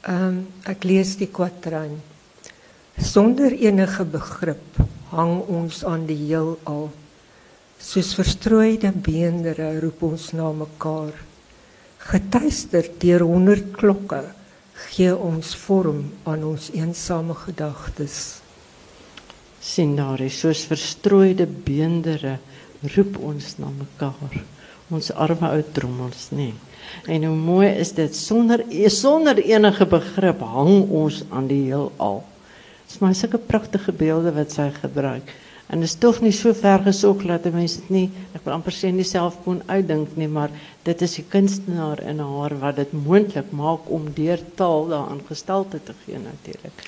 Ehm 0.08 0.30
um, 0.30 0.38
ek 0.70 0.86
lees 0.88 1.16
die 1.20 1.28
kwatryn. 1.28 1.98
Sonder 3.00 3.52
enige 3.52 4.04
begrip 4.08 4.80
hang 5.12 5.42
ons 5.48 5.84
aan 5.84 6.06
die 6.08 6.16
heelal. 6.22 6.88
Soos 7.80 8.14
verstrooide 8.16 8.92
beendere 8.96 9.74
roep 9.80 10.02
ons 10.08 10.30
na 10.36 10.48
mekaar. 10.56 11.12
Getuister 12.10 12.88
deur 13.00 13.28
honderd 13.28 13.74
klokke 13.76 14.22
gee 14.88 15.12
ons 15.16 15.54
vorm 15.66 16.04
aan 16.24 16.44
ons 16.44 16.70
eensame 16.72 17.34
gedagtes. 17.34 18.40
sien 19.60 19.92
daar 19.96 20.20
is 20.24 20.38
soos 20.40 20.62
verstrooide 20.64 21.44
beendere 21.46 22.38
roep 22.94 23.18
ons 23.20 23.58
na 23.58 23.68
mekaar. 23.68 24.40
Ons 24.90 25.10
arme 25.12 25.50
ou 25.52 25.62
drommels 25.76 26.30
nê. 26.32 26.48
En 27.06 27.24
hoe 27.28 27.36
mooi 27.36 27.68
is 27.68 27.92
dit 27.92 28.16
sonder 28.16 28.64
sonder 28.88 29.38
enige 29.38 29.86
begrip 29.86 30.40
hang 30.40 30.88
ons 30.88 31.22
aan 31.28 31.46
die 31.46 31.66
heelal. 31.68 32.22
Dit 32.86 32.96
is 32.96 33.02
maar 33.04 33.14
sulke 33.14 33.38
pragtige 33.38 33.92
beelde 33.92 34.32
wat 34.34 34.56
sy 34.56 34.70
gebruik. 34.80 35.28
En 35.70 35.82
is 35.82 35.94
toch 35.94 36.20
niet 36.20 36.34
zo 36.34 36.52
ver 36.52 36.78
gezocht 36.78 37.26
dat 37.26 37.42
de 37.42 37.50
mensen 37.50 37.80
het 37.80 37.90
niet, 37.90 38.10
ik 38.32 38.40
wil 38.42 38.52
amper 38.52 38.72
sê 38.74 38.90
nie 38.90 39.04
self 39.06 39.36
kon 39.44 39.62
uitdink 39.66 40.16
nie, 40.18 40.28
maar 40.28 40.50
dit 40.82 41.02
is 41.02 41.14
die 41.14 41.24
kunstenaar 41.28 42.02
in 42.02 42.18
haar 42.18 42.56
wat 42.58 42.80
dit 42.80 42.92
moontlik 42.92 43.52
maak 43.54 43.86
om 43.86 44.08
deur 44.14 44.42
taal 44.58 44.88
daaraan 44.90 45.20
gestalte 45.28 45.78
te 45.82 45.94
gee 46.04 46.18
natuurlik. 46.18 46.82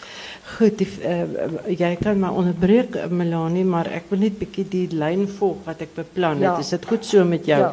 Goed, 0.57 0.79
die, 0.79 0.89
uh, 1.07 1.77
jy 1.79 1.93
kan 2.01 2.19
my 2.19 2.33
onderbreek 2.35 2.99
Melanie, 3.11 3.63
maar 3.65 3.87
ek 3.87 4.11
wil 4.11 4.27
bietjie 4.41 4.67
die 4.69 4.89
lyn 4.91 5.29
volg 5.39 5.63
wat 5.69 5.87
ek 5.87 5.95
beplan 6.01 6.43
het. 6.43 6.49
Ja. 6.51 6.59
Is 6.59 6.75
dit 6.75 6.91
goed 6.91 7.07
so 7.07 7.25
met 7.25 7.47
jou? 7.47 7.63
Ja. 7.63 7.73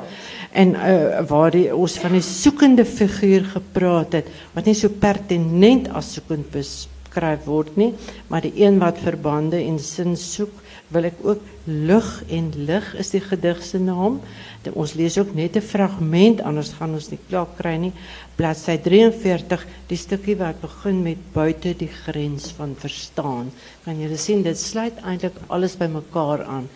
En 0.51 0.77
uh, 0.77 1.25
waar 1.27 1.57
die 1.57 1.67
ons 1.73 1.97
van 2.05 2.19
die 2.19 2.23
soekende 2.25 2.85
figuur 2.85 3.49
gepraat 3.55 4.21
het, 4.21 4.29
wat 4.53 4.69
nie 4.69 4.77
so 4.77 4.93
pertinent 4.93 5.89
as 5.89 6.13
soekend 6.19 6.53
beskryf 6.53 7.49
word 7.49 7.73
nie, 7.81 7.95
maar 8.29 8.45
die 8.45 8.53
een 8.61 8.77
wat 8.77 9.01
verbande 9.01 9.57
en 9.65 9.81
sin 9.81 10.13
soek 10.13 10.67
wil 10.89 11.05
ek 11.09 11.17
ook 11.23 11.41
lig 11.65 12.09
en 12.27 12.51
lig 12.65 12.93
is 13.01 13.11
die 13.13 13.21
gedig 13.21 13.63
se 13.63 13.79
naam. 13.79 14.19
De, 14.65 14.73
ons 14.73 14.93
lees 14.93 15.17
ook 15.17 15.33
net 15.35 15.55
'n 15.55 15.61
fragment 15.61 16.41
anders 16.41 16.73
gaan 16.77 16.93
ons 16.93 17.09
nie 17.09 17.19
klaar 17.29 17.47
kry 17.57 17.75
nie. 17.77 17.93
Bladsy 18.35 18.77
43, 18.77 19.65
die 19.87 19.97
stukkie 19.97 20.37
wat 20.37 20.61
begin 20.61 21.03
met 21.03 21.17
buite 21.33 21.73
die 21.77 21.91
grens 22.05 22.51
van 22.51 22.75
verstaan. 22.75 23.51
Kan 23.83 23.99
julle 24.01 24.17
sien 24.17 24.41
dit 24.43 24.57
sluit 24.57 24.97
eintlik 25.03 25.35
alles 25.47 25.75
by 25.77 25.87
mekaar 25.87 26.43
aan. 26.43 26.69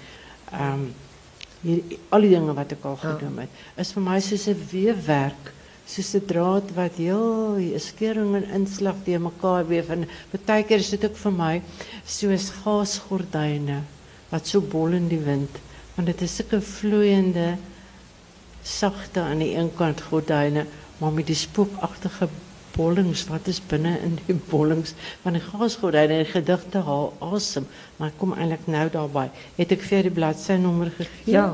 Ehm 0.52 0.74
um, 0.74 0.94
hier 1.64 1.98
al 2.12 2.26
die 2.26 2.34
dinge 2.34 2.54
wat 2.58 2.74
ek 2.76 2.86
al 2.88 2.98
gedoen 3.00 3.44
het 3.44 3.62
is 3.80 3.94
vir 3.96 4.04
my 4.04 4.20
soos 4.24 4.48
'n 4.52 4.66
weefwerk 4.72 5.52
soos 5.88 6.14
'n 6.16 6.26
draad 6.28 6.68
wat 6.76 7.00
heel 7.00 7.60
skering 7.80 8.36
en 8.36 8.52
inslag 8.60 8.98
te 9.06 9.18
mekaar 9.18 9.68
weef 9.68 9.90
en 9.90 10.08
baie 10.46 10.64
keer 10.64 10.80
is 10.84 10.90
dit 10.90 11.06
ook 11.06 11.16
vir 11.16 11.32
my 11.32 11.62
soos 12.06 12.50
gasgordyne 12.64 13.80
wat 14.34 14.50
so 14.50 14.66
bol 14.74 14.98
in 14.98 15.08
die 15.14 15.22
wind 15.22 15.62
want 15.96 16.10
dit 16.10 16.26
is 16.26 16.36
sulke 16.42 16.60
vloeiende 16.66 17.54
sagte 18.64 19.20
aan 19.20 19.44
die 19.44 19.56
een 19.58 19.72
kant 19.76 20.02
gordyne, 20.02 20.66
maar 20.98 21.12
met 21.12 21.28
die 21.28 21.36
spookagtige 21.36 22.30
bollings 22.74 23.26
wat 23.30 23.48
is 23.48 23.60
binne 23.70 23.98
in 24.02 24.16
die 24.26 24.36
bollings 24.52 24.96
van 25.22 25.38
die 25.38 25.44
gasgordyne 25.44 26.24
en 26.24 26.32
gedigte 26.32 26.82
haal 26.88 27.12
asem. 27.20 27.68
Maar 27.98 28.16
kom 28.18 28.34
eintlik 28.34 28.66
nou 28.66 28.88
daarby. 28.90 29.28
Het 29.60 29.76
ek 29.76 29.86
vir 29.90 30.08
die 30.08 30.16
bladsy 30.16 30.58
gegee? 30.98 31.36
Ja. 31.36 31.52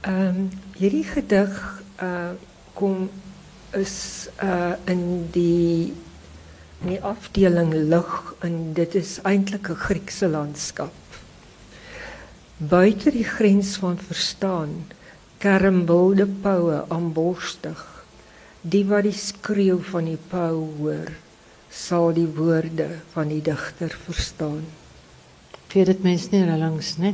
Ehm 0.00 0.26
um, 0.26 0.50
hierdie 0.76 1.04
gedig 1.04 1.54
uh 2.02 2.34
kom 2.76 3.08
is 3.72 4.28
uh 4.42 4.74
in 4.84 5.28
die 5.32 5.92
in 6.82 6.90
die 6.92 7.00
afdeling 7.00 7.72
lig 7.72 8.34
en 8.44 8.72
dit 8.74 8.94
is 8.94 9.18
eintlik 9.22 9.70
'n 9.70 9.82
Griekse 9.86 10.28
landskap. 10.28 10.92
Buiten 12.56 13.12
die 13.12 13.24
grens 13.24 13.74
van 13.76 13.98
verstaan 14.00 14.86
kerm 15.38 15.82
wilde 15.86 16.24
poue 16.26 16.84
aanborstig. 16.88 17.82
Die 18.64 18.80
wat 18.88 19.04
die 19.04 19.12
skreeu 19.12 19.76
van 19.90 20.08
die 20.08 20.16
pou 20.30 20.62
hoor, 20.78 21.10
sal 21.68 22.14
die 22.16 22.30
woorde 22.38 22.88
van 23.12 23.28
die 23.28 23.42
digter 23.44 23.92
verstaan. 24.06 24.64
Vir 25.68 25.92
dit 25.92 26.00
mens 26.00 26.30
nie 26.32 26.46
langs 26.48 26.94
nie. 26.96 27.12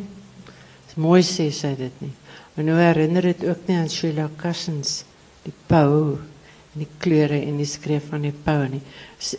Mooi 0.95 1.25
sê 1.27 1.49
sy 1.51 1.73
dit 1.75 2.01
nie. 2.05 2.13
Maar 2.55 2.69
nou 2.69 2.79
herinner 2.79 3.27
dit 3.33 3.45
ook 3.49 3.67
nie 3.67 3.81
aan 3.81 3.91
Sheila 3.91 4.29
Cassins 4.39 5.01
die 5.43 5.55
pou 5.67 6.21
en 6.73 6.85
die 6.85 6.91
kleure 7.03 7.41
en 7.43 7.59
die 7.59 7.67
skreef 7.67 8.13
van 8.13 8.29
die 8.29 8.35
pou 8.47 8.63
nie. 8.69 8.83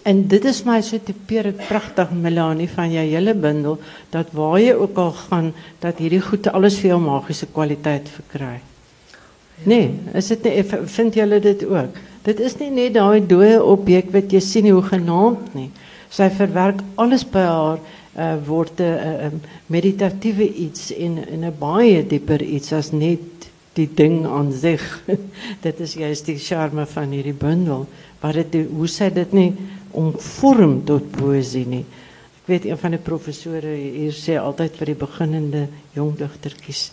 En 0.04 0.28
dit 0.28 0.46
is 0.46 0.62
my 0.64 0.78
so 0.82 1.00
tipeer 1.00 1.50
dit 1.50 1.64
pragtig 1.68 2.12
Melanie 2.16 2.70
van 2.72 2.92
jou 2.92 3.04
hele 3.04 3.34
bundel 3.36 3.80
dat 4.14 4.32
waar 4.32 4.60
jy 4.62 4.76
ook 4.80 4.98
al 4.98 5.12
gaan 5.12 5.50
dat 5.84 6.00
hierdie 6.00 6.22
goed 6.24 6.48
alles 6.52 6.80
jou 6.82 7.00
magiese 7.04 7.50
kwaliteit 7.52 8.08
verkry. 8.10 8.62
Nee, 9.68 9.92
is 10.14 10.32
dit 10.32 10.48
nie 10.48 10.64
vind 10.96 11.16
julle 11.16 11.40
dit 11.44 11.66
ook? 11.68 12.00
Dit 12.24 12.40
is 12.40 12.56
nie 12.60 12.72
net 12.72 12.96
daai 12.96 13.26
dooie 13.28 13.60
objek 13.64 14.12
wat 14.16 14.32
jy 14.32 14.40
sien 14.44 14.70
hoe 14.72 14.84
genaamd 14.88 15.54
nie. 15.58 15.70
Sy 16.14 16.30
verwerk 16.32 16.80
alles 16.96 17.26
by 17.28 17.44
haar 17.44 17.80
uh, 17.80 18.36
word 18.48 18.80
'n 18.80 18.84
uh, 18.84 19.26
uh, 19.26 19.32
meditatiewe 19.68 20.48
iets 20.54 20.92
in 20.92 21.18
in 21.28 21.46
'n 21.46 21.56
baie 21.60 22.08
dieper 22.08 22.42
iets 22.42 22.74
as 22.74 22.92
net 22.92 23.52
die 23.78 23.90
ding 23.90 24.26
aan 24.26 24.52
zich. 24.52 24.84
dit 25.66 25.80
is 25.80 25.94
juist 26.00 26.26
die 26.30 26.40
charme 26.40 26.86
van 26.86 27.14
hierdie 27.16 27.36
bundel, 27.38 27.88
maar 28.22 28.34
dit 28.34 28.68
hoe 28.70 28.88
sy 28.88 29.10
dit 29.14 29.34
nie 29.34 29.52
omvorm 29.92 30.82
tot 30.86 31.12
poësie 31.18 31.66
nie. 31.70 31.86
Ek 32.44 32.50
weet 32.52 32.66
een 32.68 32.80
van 32.80 32.98
die 32.98 33.04
professore 33.04 33.78
hier 33.78 34.16
sê 34.16 34.36
altyd 34.40 34.76
vir 34.80 34.94
die 34.94 35.00
beginnende 35.06 35.68
jong 35.96 36.18
digtertjies 36.20 36.92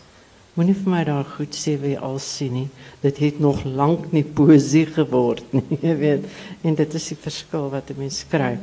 Moenie 0.59 0.75
vir 0.75 0.91
my 0.91 1.01
daar 1.07 1.29
goed 1.39 1.55
sê 1.55 1.77
wie 1.79 1.95
al 1.95 2.19
sien 2.21 2.53
nie. 2.53 2.69
Dit 3.05 3.21
het 3.23 3.39
nog 3.41 3.63
lank 3.65 4.09
nie 4.13 4.25
poësie 4.25 4.89
geword 4.97 5.45
nie. 5.55 5.79
En 6.67 6.75
dit 6.77 6.97
is 6.99 7.07
die 7.13 7.17
verskil 7.17 7.71
wat 7.71 7.91
'n 7.91 7.97
mens 7.99 8.19
skryf. 8.27 8.59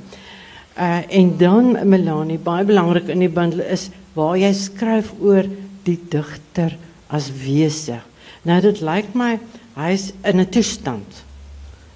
Uh 0.77 1.01
en 1.09 1.37
dan 1.37 1.89
Melanie, 1.89 2.37
baie 2.37 2.65
belangrik 2.65 3.07
in 3.07 3.19
die 3.19 3.31
bundel 3.31 3.63
is 3.65 3.89
waar 4.13 4.37
jy 4.37 4.51
skryf 4.53 5.13
oor 5.21 5.47
die 5.83 5.97
digter 6.09 6.77
as 7.09 7.29
wese. 7.31 8.01
Nou 8.43 8.59
dit 8.61 8.81
lyk 8.81 9.13
my 9.13 9.37
hy's 9.77 10.11
in 10.23 10.39
'n 10.39 10.49
toestand. 10.49 11.23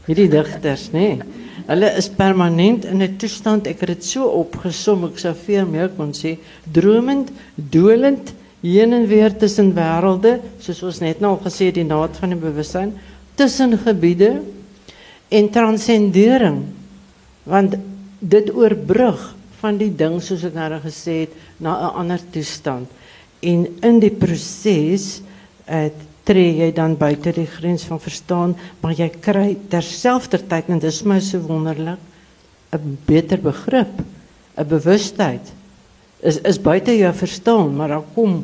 Hierdie 0.07 0.29
digters, 0.29 0.89
nê. 0.91 1.15
Nee, 1.17 1.19
hulle 1.67 1.89
is 1.97 2.09
permanent 2.09 2.85
in 2.85 3.01
'n 3.01 3.17
toestand. 3.17 3.67
Ek 3.67 3.79
het 3.79 3.89
dit 3.89 4.03
so 4.03 4.25
opgesom, 4.25 5.05
ek 5.05 5.35
veel 5.45 5.65
meer 5.65 5.89
kon 5.89 6.11
sê, 6.11 6.37
dromend, 6.71 7.31
dolend, 7.55 8.33
heen 8.61 8.93
en 8.93 9.07
weer 9.07 9.37
tussen 9.37 9.73
wêrelde, 9.73 10.39
soos 10.59 10.83
ons 10.83 10.99
net 10.99 11.19
nou 11.19 11.31
al 11.31 11.43
gesê 11.45 11.71
die 11.71 11.83
naad 11.83 12.17
van 12.17 12.29
die 12.29 12.39
bewussyn, 12.39 12.93
tussen 13.35 13.77
gebiede 13.77 14.41
en 15.29 15.49
transcendering. 15.49 16.65
Want 17.43 17.75
dit 18.19 18.51
oorbrug 18.53 19.35
van 19.61 19.77
die 19.77 19.91
ding 19.95 20.21
soos 20.21 20.43
ek 20.43 20.53
nou 20.53 20.79
gesê 20.83 21.25
het 21.25 21.33
na 21.57 21.73
'n 21.89 21.95
ander 22.01 22.19
toestand. 22.31 22.87
En 23.41 23.67
in 23.81 23.99
die 23.99 24.13
proses 24.13 25.21
het 25.65 25.93
eh, 25.93 26.07
tree 26.23 26.53
jy 26.59 26.69
dan 26.71 26.93
buite 26.97 27.31
die 27.33 27.47
grens 27.49 27.83
van 27.89 27.99
verstaan, 27.99 28.51
maar 28.81 28.93
jy 28.93 29.09
kry 29.09 29.57
terselfdertyd 29.71 30.69
en 30.69 30.79
dis 30.79 31.01
my 31.03 31.17
so 31.19 31.41
wonderlik 31.41 31.99
'n 32.71 32.97
beter 33.05 33.41
begrip, 33.41 34.03
'n 34.55 34.67
bewustheid 34.67 35.51
is 36.21 36.37
is 36.45 36.61
buite 36.61 36.93
jou 36.97 37.13
verstaan, 37.13 37.75
maar 37.75 37.87
dan 37.87 38.03
kom 38.13 38.41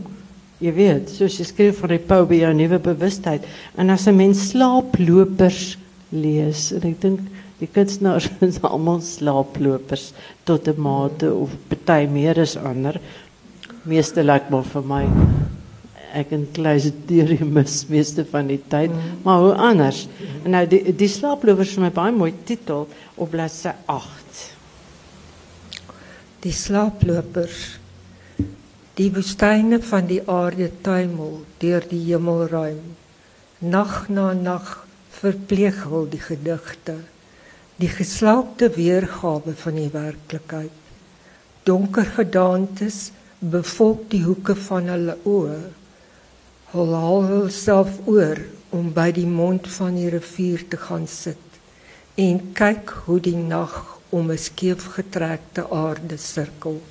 jy 0.63 0.73
weet, 0.73 1.11
soos 1.13 1.37
jy 1.37 1.45
skryf 1.45 1.81
van 1.83 1.93
die 1.93 2.01
by 2.01 2.39
jou 2.41 2.53
nuwe 2.53 2.79
bewustheid. 2.81 3.43
En 3.77 3.89
as 3.89 4.07
'n 4.07 4.15
mens 4.15 4.49
slaaplopers 4.49 5.77
lees, 6.09 6.71
en 6.71 6.81
ek 6.81 7.01
dink 7.01 7.19
die 7.59 7.67
kunstenaars 7.67 8.29
is 8.41 8.61
almal 8.61 9.01
slaaplopers 9.01 10.13
tot 10.45 10.67
'n 10.67 10.81
mate 10.81 11.33
of 11.33 11.51
party 11.69 12.07
meer 12.07 12.39
as 12.39 12.57
ander. 12.57 12.99
Meeste 13.87 14.23
lyk 14.23 14.51
maar 14.53 14.67
vir 14.67 14.87
my 14.87 15.03
ek 16.17 16.31
en 16.33 16.45
kleis 16.55 16.87
deur 17.07 17.29
die 17.29 17.45
mis 17.45 17.81
meeste 17.91 18.23
van 18.25 18.47
die 18.49 18.61
tyd, 18.71 18.89
mm. 18.89 19.17
maar 19.27 19.41
hoe 19.43 19.55
anders. 19.69 20.05
En 20.43 20.55
nou 20.55 20.63
die 20.69 20.95
die 20.97 21.09
slaaplopers 21.11 21.75
is 21.75 21.81
my 21.83 21.91
baie 21.93 22.15
mooi 22.15 22.31
titel 22.47 22.87
op 23.15 23.33
bladsy 23.35 23.75
8 23.91 24.17
die 26.47 26.53
slaaplopers 26.53 27.61
die 28.97 29.09
woestyne 29.13 29.79
van 29.89 30.05
die 30.09 30.19
aarde 30.29 30.69
tuimel 30.85 31.39
deur 31.61 31.85
die 31.89 32.03
hemelruim 32.05 32.83
nag 33.73 33.95
na 34.13 34.29
nag 34.37 34.69
verpleeg 35.17 35.81
hul 35.89 36.05
die 36.11 36.21
gedigte 36.21 36.99
die 37.81 37.89
geslaapte 37.89 38.69
weergawe 38.77 39.55
van 39.63 39.79
die 39.81 39.89
werklikheid 39.95 40.77
donker 41.69 42.05
gedaantes 42.19 42.99
bevolk 43.39 44.07
die 44.09 44.23
hoeke 44.25 44.55
van 44.67 44.87
hulle 44.89 45.13
oë 45.29 45.57
hul 46.71 46.95
hul 47.01 47.49
self 47.53 47.99
oor 48.09 48.39
om 48.75 48.89
by 48.95 49.11
die 49.15 49.27
mond 49.29 49.67
van 49.75 49.95
die 49.95 50.09
rivier 50.09 50.63
te 50.71 50.79
gaan 50.87 51.05
sit 51.07 51.59
en 52.23 52.41
kyk 52.57 52.95
hoe 53.05 53.19
die 53.29 53.37
nag 53.37 53.75
om 54.09 54.31
'n 54.31 54.43
skeef 54.47 54.87
getrekte 54.95 55.67
aarde 55.69 56.17
sirkel. 56.17 56.81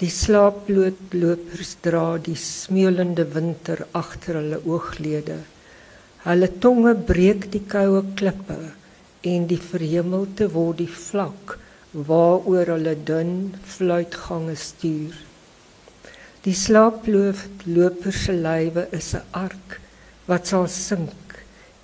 Die 0.00 0.08
slaaplopers 0.08 1.76
dra 1.82 2.18
die 2.18 2.36
smeulende 2.36 3.24
winter 3.34 3.86
agter 3.92 4.34
hulle 4.40 4.60
ooglede. 4.64 5.38
Hulle 6.24 6.48
tonge 6.58 6.94
breek 6.94 7.50
die 7.52 7.66
koue 7.74 8.02
klippe 8.14 8.60
en 9.32 9.46
die 9.46 9.62
verhemelte 9.72 10.48
word 10.54 10.78
die 10.78 10.94
vlak 11.08 11.58
waaroor 11.92 12.66
hulle 12.76 12.94
dun 13.04 13.34
fluitgange 13.74 14.56
stuur. 14.56 15.29
Die 16.40 16.54
slaaplopers 16.56 18.18
se 18.24 18.32
lywe 18.32 18.86
is 18.96 19.08
'n 19.14 19.26
ark 19.36 19.74
wat 20.28 20.46
sal 20.48 20.66
sink 20.72 21.34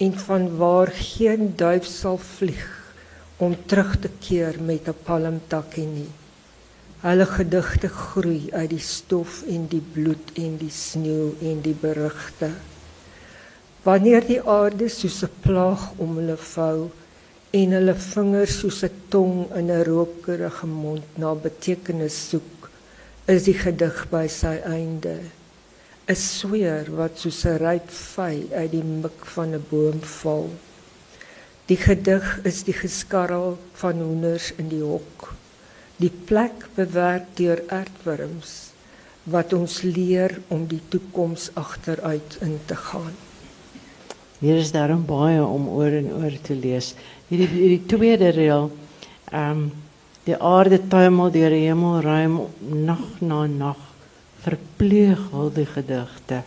en 0.04 0.14
van 0.26 0.44
waar 0.60 0.90
geen 1.08 1.52
duif 1.62 1.84
sal 1.84 2.16
vlieg 2.16 2.70
om 3.36 3.52
terug 3.68 3.92
te 4.00 4.10
keer 4.26 4.54
met 4.70 4.88
'n 4.88 5.02
palmtakkie 5.04 5.86
nie. 5.86 6.12
Hulle 7.04 7.26
gedigte 7.26 7.88
groei 7.88 8.48
uit 8.52 8.70
die 8.70 8.86
stof 8.96 9.42
en 9.54 9.66
die 9.74 9.84
bloed 9.94 10.26
en 10.44 10.56
die 10.56 10.72
sneeu 10.72 11.28
en 11.40 11.60
die 11.60 11.76
berigte. 11.86 12.50
Wanneer 13.82 14.24
die 14.26 14.40
aarde 14.40 14.88
soos 14.88 15.22
'n 15.22 15.36
plaag 15.44 15.82
om 15.98 16.16
hulle 16.16 16.36
vou 16.36 16.90
en 17.50 17.70
hulle 17.76 17.94
vingers 17.94 18.58
soos 18.60 18.84
'n 18.84 18.96
tong 19.08 19.36
in 19.58 19.70
'n 19.70 19.84
rookerige 19.84 20.66
mond 20.66 21.06
na 21.18 21.34
betekenis 21.34 22.28
soek, 22.28 22.55
is 23.26 23.46
die 23.48 23.56
gedig 23.58 24.04
by 24.10 24.26
sy 24.30 24.54
einde. 24.62 25.18
'n 26.06 26.14
Sweer 26.14 26.86
wat 26.94 27.18
soos 27.18 27.42
'n 27.44 27.58
ryp 27.58 27.88
vy 27.90 28.46
uit 28.54 28.70
die 28.70 28.84
mik 28.86 29.26
van 29.34 29.54
'n 29.54 29.64
boom 29.70 29.98
val. 30.00 30.50
Die 31.66 31.76
gedig 31.76 32.26
is 32.44 32.62
die 32.62 32.76
geskarrel 32.76 33.58
van 33.74 33.98
hoenders 33.98 34.52
in 34.56 34.68
die 34.68 34.82
hok. 34.82 35.34
Die 35.98 36.12
plek 36.28 36.68
bewerk 36.76 37.34
deur 37.34 37.62
aardwurms 37.68 38.70
wat 39.24 39.52
ons 39.52 39.82
leer 39.82 40.38
om 40.48 40.66
die 40.66 40.82
toekoms 40.88 41.50
agteruit 41.54 42.38
in 42.40 42.60
te 42.66 42.76
gaan. 42.76 43.16
Hier 44.38 44.56
is 44.56 44.70
daarom 44.70 45.02
baie 45.06 45.42
om 45.42 45.68
oor 45.68 45.90
en 45.90 46.12
oor 46.12 46.40
te 46.42 46.54
lees. 46.54 46.94
Hierdie 47.28 47.48
hierdie 47.48 47.86
tweede 47.86 48.30
reël 48.30 48.70
ehm 49.32 49.66
die 50.26 50.36
aarde 50.36 50.80
tuimel 50.90 51.30
deur 51.34 51.54
die 51.54 51.64
hemel 51.68 52.00
ruim 52.04 52.40
nag 52.60 53.04
na 53.20 53.44
nag 53.46 53.80
verpleeg 54.44 55.22
al 55.32 55.50
die 55.54 55.66
gedigte. 55.66 56.42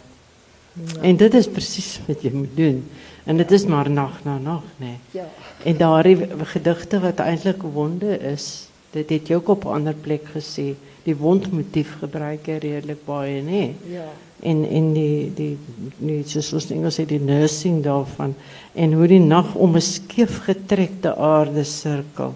Ja. 0.73 1.01
En 1.01 1.17
dit 1.19 1.33
is 1.35 1.49
presies 1.51 1.97
wat 2.07 2.23
jy 2.23 2.31
moet 2.35 2.55
doen. 2.55 2.83
En 3.25 3.39
dit 3.39 3.51
is 3.51 3.65
maar 3.67 3.89
nag 3.91 4.21
na 4.23 4.37
nag, 4.37 4.63
nee. 4.79 4.97
Ja. 5.15 5.27
En 5.67 5.77
daardie 5.77 6.17
gedigte 6.53 7.01
wat 7.03 7.19
eintlik 7.23 7.63
wonde 7.75 8.15
is, 8.31 8.69
dit 8.95 9.09
het 9.09 9.27
jy 9.27 9.35
ook 9.35 9.51
op 9.55 9.65
'n 9.65 9.75
ander 9.79 9.93
plek 9.93 10.31
gesê, 10.35 10.75
die 11.03 11.15
wondmotief 11.15 11.97
gebruik 11.99 12.47
jy 12.47 12.57
redelik 12.57 13.05
baie, 13.05 13.41
nê? 13.41 13.51
Nee. 13.51 13.75
Ja. 13.91 14.07
en 14.39 14.63
en 14.69 14.93
die 14.93 15.31
die 15.35 15.57
die 15.99 16.19
soos 16.27 16.51
ons 16.55 16.69
Engels 16.71 16.99
sê 16.99 17.05
die 17.07 17.19
nursing 17.19 17.81
daarvan 17.83 18.35
en 18.73 18.93
hoe 18.95 19.07
die 19.11 19.19
nag 19.23 19.55
om 19.55 19.75
'n 19.75 19.81
skeef 19.81 20.43
getrekte 20.45 21.15
aarde 21.15 21.63
sirkel. 21.63 22.33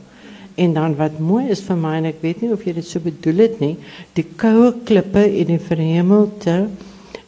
En 0.56 0.74
dan 0.74 0.96
wat 1.00 1.20
mooi 1.20 1.48
is 1.50 1.64
my 1.70 1.96
en 1.98 2.10
ek 2.12 2.22
weet 2.22 2.44
nie 2.44 2.52
of 2.54 2.66
jy 2.66 2.76
dit 2.78 2.86
so 2.86 3.02
bedoel 3.02 3.46
het 3.48 3.60
nie, 3.64 3.76
die 4.14 4.26
koue 4.38 4.74
klippe 4.86 5.24
en 5.26 5.54
die 5.56 5.62
verhemelte 5.62 6.58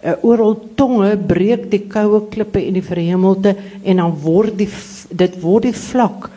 uh, 0.05 0.13
oral 0.21 0.55
tonge 0.77 1.15
breek 1.17 1.69
die 1.71 1.85
koue 1.89 2.27
klippe 2.29 2.61
en 2.61 2.77
die 2.77 2.85
verhemelte 2.85 3.55
en 3.83 4.03
dan 4.03 4.15
word 4.21 4.57
die 4.61 4.69
dit 5.09 5.37
word 5.41 5.69
die 5.69 5.77
vlak 5.77 6.29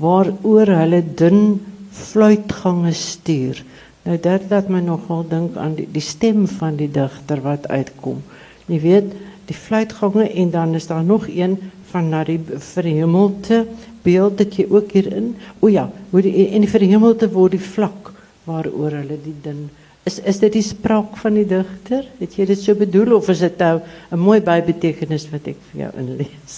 waaroor 0.00 0.70
hulle 0.82 1.00
dun 1.16 1.58
fluitgange 1.98 2.92
stuur. 2.94 3.62
Nou 4.06 4.16
dit 4.22 4.44
laat 4.52 4.68
my 4.72 4.80
nogal 4.84 5.24
dink 5.28 5.56
aan 5.60 5.74
die, 5.76 5.88
die 5.92 6.04
stem 6.04 6.46
van 6.58 6.78
die 6.78 6.88
digter 6.92 7.42
wat 7.44 7.66
uitkom. 7.68 8.22
Jy 8.68 8.78
weet, 8.84 9.10
die 9.48 9.56
fluitgange 9.56 10.28
en 10.28 10.50
dan 10.50 10.74
is 10.74 10.86
daar 10.86 11.04
nog 11.04 11.28
een 11.28 11.56
van 11.90 12.08
na 12.12 12.22
die 12.24 12.40
verhemelte 12.74 13.66
beeld 14.04 14.38
dat 14.38 14.56
jy 14.56 14.66
ook 14.68 14.92
hierin. 14.92 15.34
O 15.60 15.68
ja, 15.68 15.90
en 16.12 16.64
die 16.64 16.68
verhemelte 16.70 17.30
word 17.32 17.56
die 17.56 17.64
vlak 17.64 18.12
waaroor 18.44 19.00
hulle 19.00 19.16
die 19.24 19.36
dun 19.42 19.68
is 20.08 20.18
is 20.32 20.40
dit 20.42 20.56
die 20.58 20.64
spraak 20.64 21.16
van 21.22 21.36
die 21.38 21.46
digter? 21.48 22.06
Het 22.20 22.38
jy 22.38 22.46
dit 22.52 22.60
so 22.62 22.76
bedoel 22.78 23.16
of 23.18 23.28
is 23.32 23.42
dit 23.44 23.58
nou 23.64 23.80
'n 24.12 24.20
mooi 24.28 24.40
bybetekenis 24.40 25.28
wat 25.32 25.50
ek 25.52 25.60
vir 25.70 25.80
jou 25.84 25.90
inlees? 26.02 26.56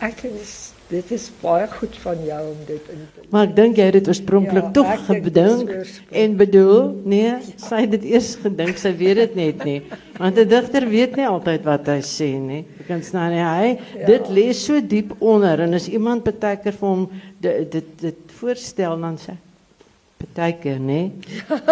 Ek 0.00 0.24
dit 0.88 1.10
is 1.10 1.30
baie 1.42 1.66
goed 1.66 1.96
van 2.02 2.20
jou 2.24 2.40
om 2.50 2.58
dit 2.66 2.90
in 2.92 3.00
te 3.14 3.24
Maar 3.30 3.48
dink 3.54 3.76
jy 3.76 3.86
het 3.88 3.96
dit 3.98 4.08
oorspronklik 4.08 4.68
Ja, 4.76 4.96
gedink 4.96 5.70
oorspronklik. 5.70 6.12
en 6.22 6.36
bedoel, 6.36 6.82
nee, 7.04 7.32
sy 7.56 7.80
het 7.84 7.90
dit 7.96 8.04
eers 8.12 8.36
gedink, 8.42 8.78
sy 8.78 8.92
weet 8.96 9.16
dit 9.16 9.34
net 9.34 9.64
nie. 9.64 9.80
Want 10.18 10.38
'n 10.38 10.48
digter 10.48 10.88
weet 10.88 11.16
nie 11.16 11.26
altyd 11.26 11.64
wat 11.64 11.86
hy 11.86 11.98
sê 12.00 12.30
nie. 12.38 12.64
Jy 12.78 12.86
kan 12.86 13.02
staan 13.02 13.32
nie 13.32 13.42
hy 13.42 13.78
dit 14.06 14.28
lê 14.28 14.52
so 14.54 14.80
diep 14.80 15.14
onder 15.20 15.60
en 15.60 15.74
as 15.74 15.88
iemand 15.88 16.24
baie 16.24 16.56
keer 16.56 16.72
vir 16.72 16.88
hom 16.88 17.10
dit 17.40 17.70
dit, 17.72 17.84
dit 18.00 18.16
voorstel 18.38 19.00
dan 19.00 19.18
sê 19.18 19.34
baie 20.34 20.52
keer 20.52 20.78
nê 20.78 21.10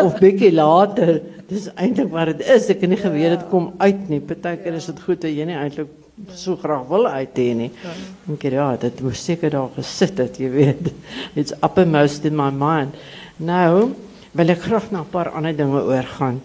of 0.03 0.18
bietjie 0.20 0.53
later 0.53 1.20
dis 1.48 1.68
eintlik 1.77 2.11
wat 2.12 2.27
dit 2.33 2.46
is 2.55 2.68
ek 2.70 2.81
het 2.81 2.90
nie 2.90 3.00
geweet 3.00 3.38
dit 3.38 3.44
kom 3.50 3.72
uit 3.79 4.09
nie 4.09 4.20
baie 4.20 4.57
keer 4.57 4.74
is 4.79 4.87
dit 4.87 5.00
goed 5.00 5.20
dat 5.20 5.31
jy 5.31 5.44
nie 5.48 5.57
eintlik 5.57 5.88
so 6.35 6.57
graag 6.57 6.87
wil 6.88 7.07
uit 7.11 7.38
hê 7.38 7.50
nie. 7.59 7.70
Ek 7.83 8.27
dink 8.29 8.46
ja 8.55 8.70
dit 8.81 9.00
moes 9.05 9.22
seker 9.27 9.50
daar 9.55 9.70
gesit 9.74 10.18
het 10.22 10.38
jy 10.38 10.50
weet. 10.53 10.90
It's 11.38 11.55
uppermost 11.61 12.24
in 12.24 12.37
my 12.38 12.50
mind. 12.55 12.94
Nou 13.38 13.94
wil 14.35 14.50
ek 14.55 14.66
graag 14.66 14.90
na 14.90 15.03
'n 15.03 15.11
paar 15.11 15.31
ander 15.35 15.57
dinge 15.57 15.83
oorgaan. 15.83 16.40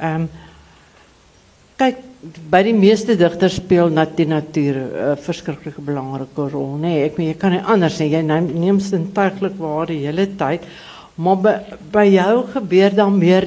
Ehm 0.00 0.22
um, 0.22 0.28
kyk 1.76 2.02
by 2.48 2.62
die 2.62 2.76
meeste 2.76 3.16
digters 3.18 3.58
speel 3.58 3.90
nat 3.90 4.16
die 4.16 4.26
natuur 4.26 4.76
'n 4.76 4.90
uh, 4.92 5.16
verskriklike 5.16 5.80
belangrike 5.80 6.48
rol 6.52 6.76
nê. 6.76 6.88
Nee, 6.88 7.04
ek 7.04 7.18
meen 7.18 7.32
jy 7.32 7.38
kan 7.38 7.52
nie 7.52 7.64
anders 7.64 7.98
nie. 8.00 8.10
Jy 8.12 8.22
neem 8.22 8.52
neem 8.60 8.80
sintuiglik 8.80 9.56
waar 9.58 9.86
die 9.86 10.04
hele 10.06 10.26
tyd. 10.26 10.62
Maar 11.16 11.36
by, 11.36 11.54
by 11.92 12.04
jou 12.10 12.46
gebeur 12.52 12.94
dan 12.94 13.18
meer 13.18 13.44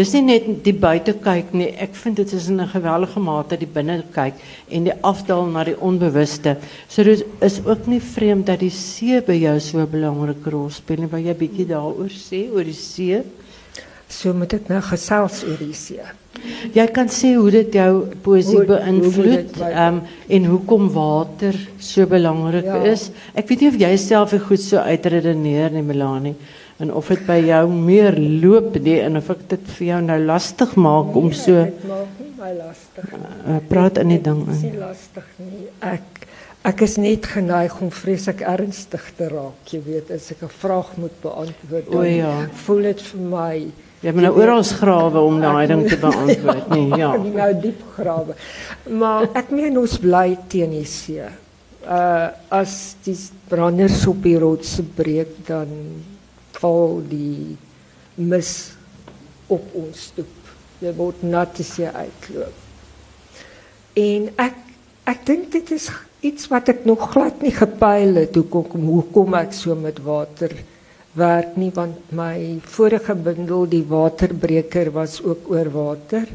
dis 0.00 0.12
nie 0.16 0.22
net 0.24 0.46
die 0.64 0.72
buitekyk 0.76 1.50
nie 1.56 1.68
ek 1.86 1.94
vind 2.02 2.16
dit 2.22 2.32
is 2.36 2.48
in 2.48 2.60
'n 2.60 2.68
geweldige 2.72 3.20
mate 3.20 3.56
die 3.60 3.66
binnekyk 3.74 4.34
en 4.70 4.84
die 4.88 4.94
afdaal 5.02 5.46
na 5.50 5.64
die 5.64 5.76
onbewuste 5.76 6.56
so 6.88 7.02
dit 7.04 7.24
is 7.40 7.60
ook 7.66 7.86
nie 7.86 8.00
vreemd 8.00 8.46
dat 8.46 8.60
die 8.60 8.70
see 8.70 9.20
by 9.20 9.32
jou 9.36 9.58
so 9.60 9.78
'n 9.78 9.90
belangrike 9.90 10.50
rol 10.50 10.70
speel 10.70 11.00
nie 11.04 11.06
wil 11.12 11.20
jy 11.20 11.34
bietjie 11.34 11.66
daaroor 11.66 12.08
sê 12.10 12.48
oor 12.52 12.64
die 12.64 12.72
see 12.72 13.22
So 14.10 14.32
moet 14.34 14.52
ek 14.54 14.68
nou 14.68 14.80
gesels 14.82 15.44
oor 15.46 15.56
die 15.60 15.72
see. 15.72 16.00
Jy 16.74 16.86
kan 16.90 17.06
sê 17.06 17.36
hoe 17.36 17.50
dit 17.50 17.72
jou 17.72 17.92
Hoe- 18.24 18.42
hoe 18.42 18.64
beïnvloed 18.66 19.56
my- 19.60 19.86
um, 19.86 20.00
en 20.28 20.44
hoekom 20.44 20.88
water 20.92 21.54
so 21.78 22.06
belangrik 22.06 22.64
Ja. 22.64 22.82
is. 22.90 23.10
Ek 23.36 23.46
weet 23.48 23.60
nie 23.60 23.68
of 23.68 23.76
jy 23.78 23.96
self 23.96 24.32
goed 24.48 24.58
so 24.60 24.78
uitredeneer 24.78 25.70
nie, 25.70 25.82
Melanie, 25.82 26.34
en 26.80 26.92
of 26.96 27.08
dit 27.12 27.26
by 27.26 27.36
jou 27.44 27.64
meer 27.70 28.16
loop 28.42 28.76
nie 28.80 28.98
en 29.04 29.16
of 29.20 29.28
ek 29.30 29.42
dit 29.48 29.66
vir 29.76 29.86
jou 29.90 30.00
nou 30.06 30.18
lastig 30.24 30.74
maak 30.76 31.16
om 31.16 31.32
so 31.32 31.64
Dit 31.64 31.84
maak 31.88 32.20
nie 32.20 32.32
my 32.38 32.52
lastig 32.56 33.10
nie. 33.12 33.34
uh, 33.54 33.58
praat 33.68 33.98
in 33.98 34.08
die 34.14 34.20
ding 34.24 34.44
Dit 34.46 34.54
is 34.54 34.62
in. 34.62 34.70
nie 34.72 34.78
lastig 34.80 35.26
nie. 35.38 35.66
Ek 35.80 36.26
ek 36.64 36.82
is 36.84 36.96
net 37.00 37.24
geneig 37.26 37.76
om 37.80 37.90
vreeslik 37.90 38.40
ernstig 38.44 39.04
te 39.16 39.28
raak, 39.32 39.70
jy 39.72 39.78
weet, 39.84 40.10
as 40.10 40.30
ek 40.32 40.42
'n 40.44 40.48
vraag 40.60 40.96
moet 41.00 41.14
beantwoord. 41.22 41.94
O, 41.94 42.02
ja. 42.02 42.48
Voel 42.64 42.82
dit 42.82 43.00
vir 43.00 43.20
my 43.20 43.56
Jy 44.02 44.12
moet 44.12 44.22
nou 44.22 44.34
oral 44.40 44.62
grawe 44.64 45.20
om 45.20 45.40
daai 45.40 45.66
ding 45.68 45.82
te 45.88 45.96
beantwoord 46.06 46.68
nie. 46.72 46.88
Ja. 46.98 47.12
Ek 47.14 47.34
nou 47.34 47.52
diep 47.60 47.80
grawe. 47.96 48.34
Maar 48.88 49.28
ek 49.36 49.50
meen 49.52 49.76
ons 49.78 49.98
bly 50.00 50.38
teen 50.48 50.70
die 50.70 50.84
see. 50.88 51.20
Uh 51.84 52.28
as 52.50 52.96
die 53.04 53.16
branders 53.48 54.06
op 54.06 54.22
die 54.22 54.38
rotse 54.38 54.82
breek 54.82 55.46
dan 55.46 55.68
val 56.58 57.00
die 57.08 57.56
mis 58.16 58.72
op 59.48 59.74
ons 59.74 60.06
stoep. 60.10 60.52
Jy 60.80 60.92
word 60.96 61.22
nat 61.22 61.60
as 61.60 61.72
jy 61.78 61.90
uitloop. 61.92 62.56
En 64.00 64.28
ek 64.40 64.66
ek 65.10 65.24
dink 65.26 65.48
dit 65.52 65.70
is 65.74 65.88
iets 66.22 66.46
wat 66.52 66.68
ek 66.70 66.84
nog 66.86 67.08
glad 67.12 67.40
nie 67.42 67.52
gepyl 67.54 68.20
het 68.20 68.36
hoekom 68.36 68.84
hoekom 68.86 69.34
ek 69.34 69.54
so 69.56 69.74
met 69.74 69.98
water 70.04 70.52
werk 71.18 71.56
nie 71.58 71.72
want 71.74 72.12
my 72.14 72.60
vorige 72.70 73.16
bundel 73.18 73.66
die 73.66 73.82
waterbreker 73.88 74.92
was 74.94 75.18
ook 75.24 75.50
oor 75.50 75.70
water. 75.74 76.28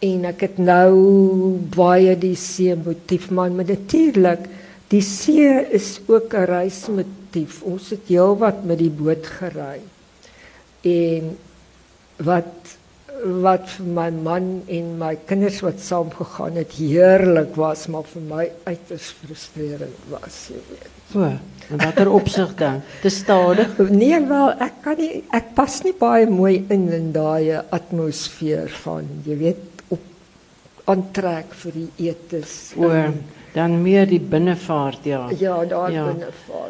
En 0.00 0.28
ek 0.30 0.44
het 0.46 0.60
nou 0.62 1.58
baie 1.74 2.14
die 2.16 2.36
see 2.38 2.76
motief 2.78 3.30
maar 3.34 3.50
met 3.52 3.72
natuurlik 3.74 4.46
die 4.92 5.02
see 5.04 5.50
is 5.74 5.98
ook 6.06 6.34
'n 6.34 6.46
reismotief. 7.30 7.62
Ons 7.64 7.90
het 7.90 8.08
heelwat 8.08 8.64
met 8.64 8.78
die 8.78 8.90
boot 8.90 9.26
gery. 9.26 9.80
En 10.82 11.36
wat 12.24 12.76
wat 13.20 13.66
vir 13.68 13.84
my 13.92 14.06
man 14.24 14.62
en 14.72 14.86
my 14.96 15.10
kinders 15.28 15.58
wat 15.60 15.78
saam 15.84 16.08
gegaan 16.10 16.54
het 16.56 16.72
heerlik 16.72 17.52
was 17.54 17.82
maar 17.92 18.06
vir 18.08 18.22
my 18.30 18.46
uiters 18.64 19.10
frustrerend 19.20 20.06
was 20.08 20.48
jy 20.48 20.60
weet. 20.70 20.86
O, 21.14 21.26
in 21.68 21.82
watter 21.82 22.08
opsig 22.08 22.54
dan? 22.56 22.80
Te 23.02 23.10
stadig. 23.12 23.76
Nee 23.92 24.16
wel 24.24 24.54
ek 24.56 24.80
kan 24.82 24.96
nie 24.96 25.22
ek 25.36 25.52
pas 25.54 25.82
nie 25.84 25.92
baie 26.00 26.24
mooi 26.30 26.64
in 26.72 26.88
in 26.96 27.12
daai 27.12 27.60
atmosfeer 27.68 28.72
van 28.86 29.04
jy 29.26 29.36
weet 29.36 29.84
op 29.92 30.00
aantrek 30.88 31.52
vir 31.60 31.76
die 31.76 32.08
etes. 32.08 32.72
O, 32.80 32.88
dan 33.52 33.82
meer 33.82 34.06
die 34.08 34.20
binnevaart 34.22 35.04
ja. 35.04 35.26
Ja, 35.36 35.60
daar 35.64 35.92
Ja. 35.92 36.04
binne 36.08 36.32
vaar. 36.46 36.68